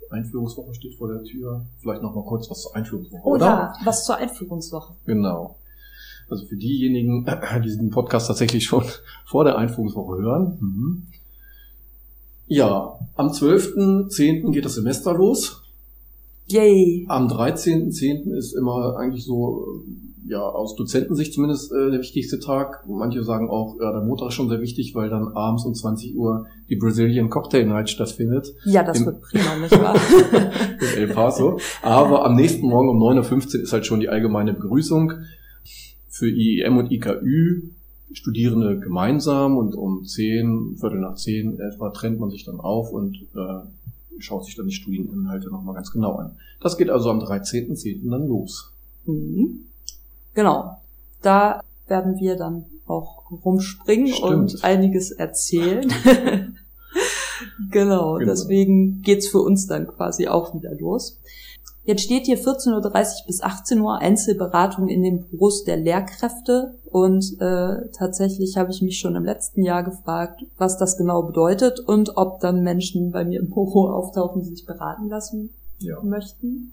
Die 0.00 0.10
Einführungswoche 0.12 0.74
steht 0.74 0.94
vor 0.96 1.08
der 1.08 1.22
Tür. 1.24 1.66
Vielleicht 1.80 2.02
noch 2.02 2.14
mal 2.14 2.24
kurz 2.24 2.48
was 2.50 2.62
zur 2.62 2.76
Einführungswoche, 2.76 3.22
Oh 3.24 3.34
oder? 3.34 3.46
ja, 3.46 3.72
was 3.84 4.04
zur 4.04 4.16
Einführungswoche. 4.16 4.94
Genau. 5.04 5.56
Also 6.28 6.46
für 6.46 6.56
diejenigen, 6.56 7.24
die 7.56 7.60
diesen 7.62 7.90
Podcast 7.90 8.28
tatsächlich 8.28 8.64
schon 8.64 8.84
vor 9.26 9.44
der 9.44 9.56
Einführungswoche 9.58 10.16
hören. 10.22 10.58
Mhm. 10.60 11.06
Ja, 12.48 12.98
am 13.16 13.28
12.10. 13.28 14.52
geht 14.52 14.64
das 14.64 14.74
Semester 14.74 15.12
los. 15.14 15.62
Yay. 16.48 17.06
Am 17.08 17.26
13.10. 17.28 18.32
ist 18.36 18.54
immer 18.54 18.96
eigentlich 18.98 19.24
so, 19.24 19.82
äh, 20.26 20.30
ja, 20.30 20.40
aus 20.40 20.74
Dozentensicht 20.76 21.32
zumindest 21.34 21.72
äh, 21.72 21.90
der 21.90 22.00
wichtigste 22.00 22.38
Tag. 22.40 22.84
Manche 22.88 23.22
sagen 23.24 23.48
auch, 23.48 23.76
ja, 23.80 23.92
der 23.92 24.02
Montag 24.02 24.28
ist 24.28 24.34
schon 24.34 24.48
sehr 24.48 24.60
wichtig, 24.60 24.94
weil 24.94 25.08
dann 25.08 25.28
abends 25.34 25.64
um 25.64 25.74
20 25.74 26.16
Uhr 26.16 26.46
die 26.68 26.76
Brazilian 26.76 27.30
Cocktail 27.30 27.64
Night 27.66 27.90
stattfindet 27.90 28.52
Ja, 28.64 28.82
das 28.82 28.98
Im- 29.00 29.06
wird 29.06 29.20
prima, 29.22 29.56
nicht 29.60 29.72
wahr? 29.80 29.94
in 30.80 30.98
El 30.98 31.08
Paso. 31.08 31.58
Aber 31.82 32.24
am 32.24 32.34
nächsten 32.36 32.66
Morgen 32.66 32.88
um 32.88 32.98
9.15 33.02 33.56
Uhr 33.58 33.62
ist 33.62 33.72
halt 33.72 33.86
schon 33.86 34.00
die 34.00 34.08
allgemeine 34.08 34.52
Begrüßung 34.52 35.12
für 36.08 36.28
IEM 36.28 36.76
und 36.78 36.90
IKÜ. 36.90 37.62
Studierende 38.12 38.78
gemeinsam 38.78 39.56
und 39.58 39.74
um 39.74 40.04
10, 40.04 40.76
Viertel 40.80 41.00
nach 41.00 41.16
10 41.16 41.58
etwa 41.60 41.90
trennt 41.90 42.18
man 42.20 42.30
sich 42.30 42.44
dann 42.44 42.60
auf 42.60 42.90
und 42.92 43.16
äh, 43.34 43.66
schaut 44.18 44.44
sich 44.44 44.56
dann 44.56 44.66
die 44.66 44.74
Studieninhalte 44.74 45.50
nochmal 45.50 45.74
ganz 45.74 45.90
genau 45.90 46.16
an. 46.16 46.36
Das 46.60 46.76
geht 46.76 46.90
also 46.90 47.10
am 47.10 47.20
13.10. 47.20 48.10
dann 48.10 48.26
los. 48.26 48.72
Mhm. 49.04 49.66
Genau. 50.34 50.80
Da 51.22 51.62
werden 51.86 52.18
wir 52.18 52.36
dann 52.36 52.64
auch 52.86 53.30
rumspringen 53.30 54.08
Stimmt. 54.08 54.54
und 54.54 54.64
einiges 54.64 55.10
erzählen. 55.10 55.88
genau, 57.70 58.14
Genau. 58.18 58.30
deswegen 58.30 59.02
geht's 59.02 59.28
für 59.28 59.40
uns 59.40 59.66
dann 59.66 59.86
quasi 59.86 60.28
auch 60.28 60.54
wieder 60.54 60.74
los. 60.74 61.18
Jetzt 61.86 62.02
steht 62.02 62.26
hier 62.26 62.36
14.30 62.36 62.72
Uhr 62.74 63.26
bis 63.28 63.42
18 63.42 63.80
Uhr 63.80 63.98
Einzelberatung 63.98 64.88
in 64.88 65.04
den 65.04 65.22
Büros 65.22 65.62
der 65.62 65.76
Lehrkräfte 65.76 66.74
und 66.90 67.40
äh, 67.40 67.88
tatsächlich 67.96 68.56
habe 68.56 68.72
ich 68.72 68.82
mich 68.82 68.98
schon 68.98 69.14
im 69.14 69.24
letzten 69.24 69.62
Jahr 69.62 69.84
gefragt, 69.84 70.44
was 70.58 70.78
das 70.78 70.96
genau 70.96 71.22
bedeutet 71.22 71.78
und 71.78 72.16
ob 72.16 72.40
dann 72.40 72.64
Menschen 72.64 73.12
bei 73.12 73.24
mir 73.24 73.38
im 73.38 73.46
Büro 73.46 73.86
auftauchen, 73.90 74.42
die 74.42 74.48
sich 74.48 74.66
beraten 74.66 75.08
lassen 75.08 75.50
Ja. 75.78 76.02
möchten. 76.02 76.72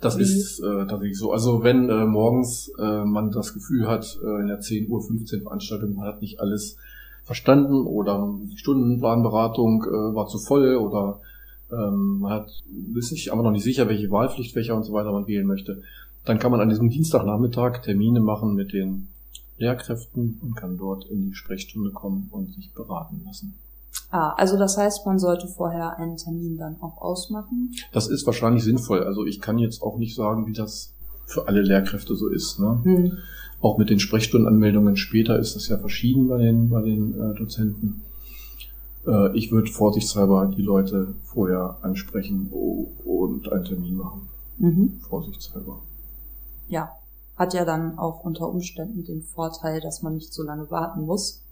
Das 0.00 0.16
Wie? 0.18 0.22
ist 0.22 0.60
äh, 0.60 0.86
tatsächlich 0.86 1.18
so. 1.18 1.30
Also 1.30 1.62
wenn 1.62 1.90
äh, 1.90 2.06
morgens 2.06 2.72
äh, 2.78 3.04
man 3.04 3.30
das 3.32 3.52
Gefühl 3.52 3.86
hat, 3.86 4.18
äh, 4.24 4.40
in 4.40 4.46
der 4.48 4.60
10 4.60 4.90
Uhr 4.90 5.02
15 5.02 5.42
Veranstaltung, 5.42 5.94
man 5.94 6.06
hat 6.06 6.22
nicht 6.22 6.40
alles 6.40 6.76
verstanden 7.24 7.86
oder 7.86 8.34
die 8.50 8.56
Stundenplanberatung 8.56 9.84
äh, 9.84 10.14
war 10.14 10.26
zu 10.26 10.38
voll 10.38 10.76
oder 10.76 11.20
ähm, 11.72 12.18
man 12.20 12.32
hat, 12.32 12.62
ist 12.96 13.08
sich 13.08 13.32
aber 13.32 13.42
noch 13.42 13.50
nicht 13.50 13.64
sicher, 13.64 13.88
welche 13.88 14.10
Wahlpflichtfächer 14.10 14.76
und 14.76 14.84
so 14.84 14.92
weiter 14.92 15.12
man 15.12 15.26
wählen 15.26 15.46
möchte, 15.46 15.82
dann 16.24 16.38
kann 16.38 16.50
man 16.50 16.60
an 16.60 16.68
diesem 16.68 16.90
Dienstagnachmittag 16.90 17.82
Termine 17.82 18.20
machen 18.20 18.54
mit 18.54 18.72
den 18.72 19.08
Lehrkräften 19.58 20.38
und 20.42 20.56
kann 20.56 20.76
dort 20.76 21.06
in 21.06 21.22
die 21.28 21.34
Sprechstunde 21.34 21.90
kommen 21.90 22.28
und 22.30 22.54
sich 22.54 22.72
beraten 22.72 23.22
lassen. 23.24 23.54
Ah, 24.10 24.34
also 24.36 24.58
das 24.58 24.76
heißt, 24.76 25.06
man 25.06 25.18
sollte 25.18 25.48
vorher 25.48 25.98
einen 25.98 26.16
Termin 26.16 26.56
dann 26.56 26.76
auch 26.80 27.00
ausmachen. 27.00 27.72
Das 27.92 28.08
ist 28.08 28.26
wahrscheinlich 28.26 28.64
sinnvoll. 28.64 29.04
Also 29.04 29.24
ich 29.24 29.40
kann 29.40 29.58
jetzt 29.58 29.82
auch 29.82 29.98
nicht 29.98 30.14
sagen, 30.14 30.46
wie 30.46 30.52
das 30.52 30.94
für 31.26 31.48
alle 31.48 31.62
Lehrkräfte 31.62 32.14
so 32.14 32.28
ist. 32.28 32.58
Ne? 32.58 32.80
Hm. 32.82 33.18
Auch 33.60 33.78
mit 33.78 33.90
den 33.90 34.00
Sprechstundenanmeldungen 34.00 34.96
später 34.96 35.38
ist 35.38 35.56
das 35.56 35.68
ja 35.68 35.78
verschieden 35.78 36.28
bei 36.28 36.38
den, 36.38 36.68
bei 36.68 36.82
den 36.82 37.14
äh, 37.14 37.34
Dozenten. 37.34 38.02
Äh, 39.06 39.36
ich 39.36 39.50
würde 39.50 39.70
vorsichtshalber 39.70 40.46
die 40.46 40.62
Leute 40.62 41.14
vorher 41.24 41.78
ansprechen 41.82 42.50
und 43.04 43.52
einen 43.52 43.64
Termin 43.64 43.96
machen. 43.96 44.28
Mhm. 44.58 45.00
Vorsichtshalber. 45.08 45.80
Ja, 46.68 46.92
hat 47.36 47.54
ja 47.54 47.64
dann 47.64 47.98
auch 47.98 48.24
unter 48.24 48.48
Umständen 48.48 49.04
den 49.04 49.22
Vorteil, 49.22 49.80
dass 49.80 50.02
man 50.02 50.14
nicht 50.14 50.32
so 50.32 50.42
lange 50.42 50.70
warten 50.70 51.02
muss. 51.02 51.42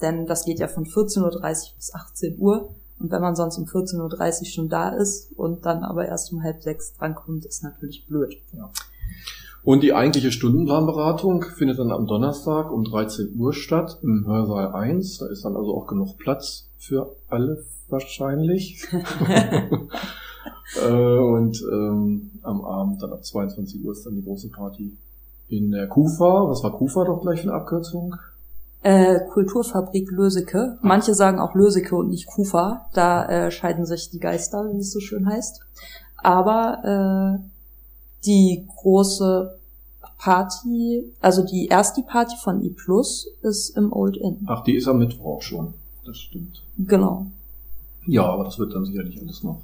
Denn 0.00 0.26
das 0.26 0.44
geht 0.44 0.58
ja 0.58 0.68
von 0.68 0.86
14.30 0.86 1.22
Uhr 1.22 1.76
bis 1.76 1.94
18 1.94 2.38
Uhr. 2.38 2.70
Und 2.98 3.10
wenn 3.10 3.20
man 3.20 3.36
sonst 3.36 3.58
um 3.58 3.64
14.30 3.64 4.40
Uhr 4.40 4.46
schon 4.46 4.68
da 4.68 4.88
ist 4.90 5.32
und 5.36 5.66
dann 5.66 5.82
aber 5.82 6.06
erst 6.06 6.32
um 6.32 6.42
halb 6.42 6.62
sechs 6.62 6.94
drankommt, 6.94 7.44
ist 7.44 7.62
natürlich 7.62 8.06
blöd. 8.06 8.36
Und 9.64 9.82
die 9.82 9.94
eigentliche 9.94 10.30
Stundenplanberatung 10.30 11.42
findet 11.42 11.78
dann 11.78 11.90
am 11.90 12.06
Donnerstag 12.06 12.70
um 12.70 12.84
13 12.84 13.34
Uhr 13.36 13.54
statt 13.54 13.98
im 14.02 14.26
Hörsaal 14.26 14.74
1. 14.74 15.18
Da 15.18 15.26
ist 15.26 15.44
dann 15.44 15.56
also 15.56 15.74
auch 15.74 15.86
genug 15.86 16.18
Platz 16.18 16.68
für 16.76 17.16
alle 17.30 17.64
wahrscheinlich. 17.88 18.86
äh, 20.86 21.18
und 21.18 21.62
ähm, 21.72 22.30
am 22.42 22.62
Abend 22.62 23.02
dann 23.02 23.14
ab 23.14 23.24
22 23.24 23.82
Uhr 23.82 23.92
ist 23.92 24.04
dann 24.04 24.16
die 24.16 24.24
große 24.24 24.50
Party 24.50 24.98
in 25.48 25.70
der 25.70 25.88
KUFA. 25.88 26.48
Was 26.48 26.62
war 26.62 26.72
KUFA 26.72 27.04
doch 27.04 27.22
gleich 27.22 27.40
für 27.40 27.48
eine 27.48 27.56
Abkürzung? 27.56 28.16
Äh, 28.82 29.20
Kulturfabrik 29.32 30.10
Löseke. 30.10 30.76
Manche 30.82 31.14
sagen 31.14 31.38
auch 31.38 31.54
Löseke 31.54 31.96
und 31.96 32.10
nicht 32.10 32.26
Kufa. 32.26 32.84
Da 32.92 33.24
äh, 33.26 33.50
scheiden 33.50 33.86
sich 33.86 34.10
die 34.10 34.20
Geister, 34.20 34.70
wie 34.74 34.80
es 34.80 34.92
so 34.92 35.00
schön 35.00 35.26
heißt. 35.26 35.62
Aber 36.18 37.40
äh, 37.40 37.53
die 38.26 38.64
große 38.76 39.58
Party, 40.18 41.04
also 41.20 41.44
die 41.44 41.66
erste 41.66 42.02
Party 42.02 42.34
von 42.42 42.62
I 42.64 42.70
Plus 42.70 43.28
ist 43.42 43.76
im 43.76 43.92
Old 43.92 44.16
Inn. 44.16 44.38
Ach, 44.46 44.62
die 44.64 44.74
ist 44.74 44.88
am 44.88 44.98
Mittwoch 44.98 45.36
auch 45.38 45.42
schon. 45.42 45.74
Das 46.06 46.16
stimmt. 46.18 46.62
Genau. 46.78 47.26
Ja, 48.06 48.24
aber 48.24 48.44
das 48.44 48.58
wird 48.58 48.74
dann 48.74 48.84
sicherlich 48.84 49.20
alles 49.20 49.42
noch 49.42 49.62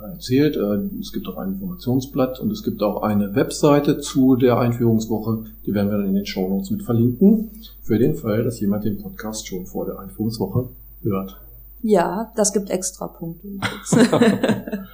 äh, 0.00 0.12
erzählt. 0.12 0.56
Äh, 0.56 0.98
Es 1.00 1.12
gibt 1.12 1.28
auch 1.28 1.36
ein 1.36 1.52
Informationsblatt 1.54 2.40
und 2.40 2.50
es 2.50 2.62
gibt 2.62 2.82
auch 2.82 3.02
eine 3.02 3.34
Webseite 3.34 3.98
zu 3.98 4.36
der 4.36 4.58
Einführungswoche. 4.58 5.44
Die 5.66 5.74
werden 5.74 5.90
wir 5.90 5.98
dann 5.98 6.08
in 6.08 6.14
den 6.14 6.26
Shownotes 6.26 6.70
mit 6.70 6.82
verlinken. 6.82 7.50
Für 7.82 7.98
den 7.98 8.14
Fall, 8.14 8.44
dass 8.44 8.60
jemand 8.60 8.84
den 8.84 8.98
Podcast 9.02 9.46
schon 9.48 9.66
vor 9.66 9.86
der 9.86 9.98
Einführungswoche 9.98 10.68
hört. 11.02 11.40
Ja, 11.82 12.32
das 12.36 12.52
gibt 12.52 12.70
extra 12.70 13.08
Punkte. 13.08 13.48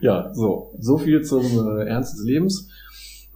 Ja, 0.00 0.32
so. 0.34 0.74
So 0.78 0.98
viel 0.98 1.22
zum 1.22 1.44
äh, 1.44 1.84
Ernst 1.86 2.14
des 2.14 2.24
Lebens. 2.24 2.68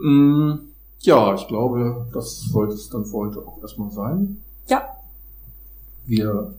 Mm, 0.00 0.55
ja, 1.00 1.35
ich 1.35 1.46
glaube, 1.46 2.09
das 2.12 2.40
sollte 2.40 2.74
es 2.74 2.88
dann 2.88 3.05
für 3.05 3.18
heute 3.18 3.38
auch 3.40 3.61
erstmal 3.62 3.90
sein. 3.90 4.38
ja, 4.66 4.83
Wir 6.07 6.55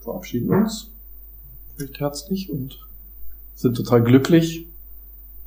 verabschieden 0.00 0.50
uns 0.50 0.90
recht 1.78 2.00
herzlich 2.00 2.50
und 2.50 2.78
sind 3.54 3.76
total 3.76 4.02
glücklich, 4.02 4.67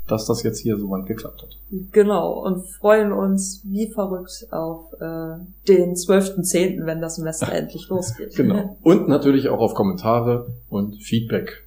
dass 0.08 0.26
das 0.26 0.44
jetzt 0.44 0.60
hier 0.60 0.78
so 0.78 0.90
weit 0.90 1.06
geklappt 1.06 1.42
hat. 1.42 1.58
Genau, 1.92 2.34
und 2.44 2.68
freuen 2.68 3.12
uns 3.12 3.62
wie 3.64 3.90
verrückt 3.92 4.48
auf 4.52 4.92
äh, 4.94 5.38
den 5.68 5.96
12.10., 5.96 6.86
wenn 6.86 7.02
das 7.02 7.16
Semester 7.16 7.52
endlich 7.54 7.88
losgeht. 7.88 8.36
Genau. 8.36 8.78
Und 8.84 9.08
natürlich 9.08 9.50
auch 9.50 9.60
auf 9.60 9.74
Kommentare 9.74 10.54
und 10.70 11.02
Feedback. 11.02 11.64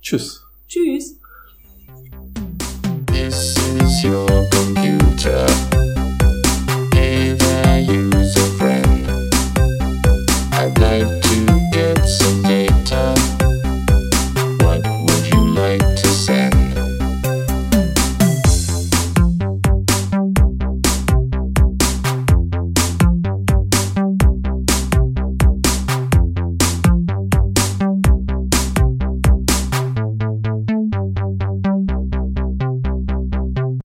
Tschüss. 0.00 0.42
Tschüss. 0.66 1.18
This 3.06 3.56
is 3.80 4.04
your 4.04 4.26
computer. 4.50 5.46
Either 6.94 7.78
use 7.78 8.41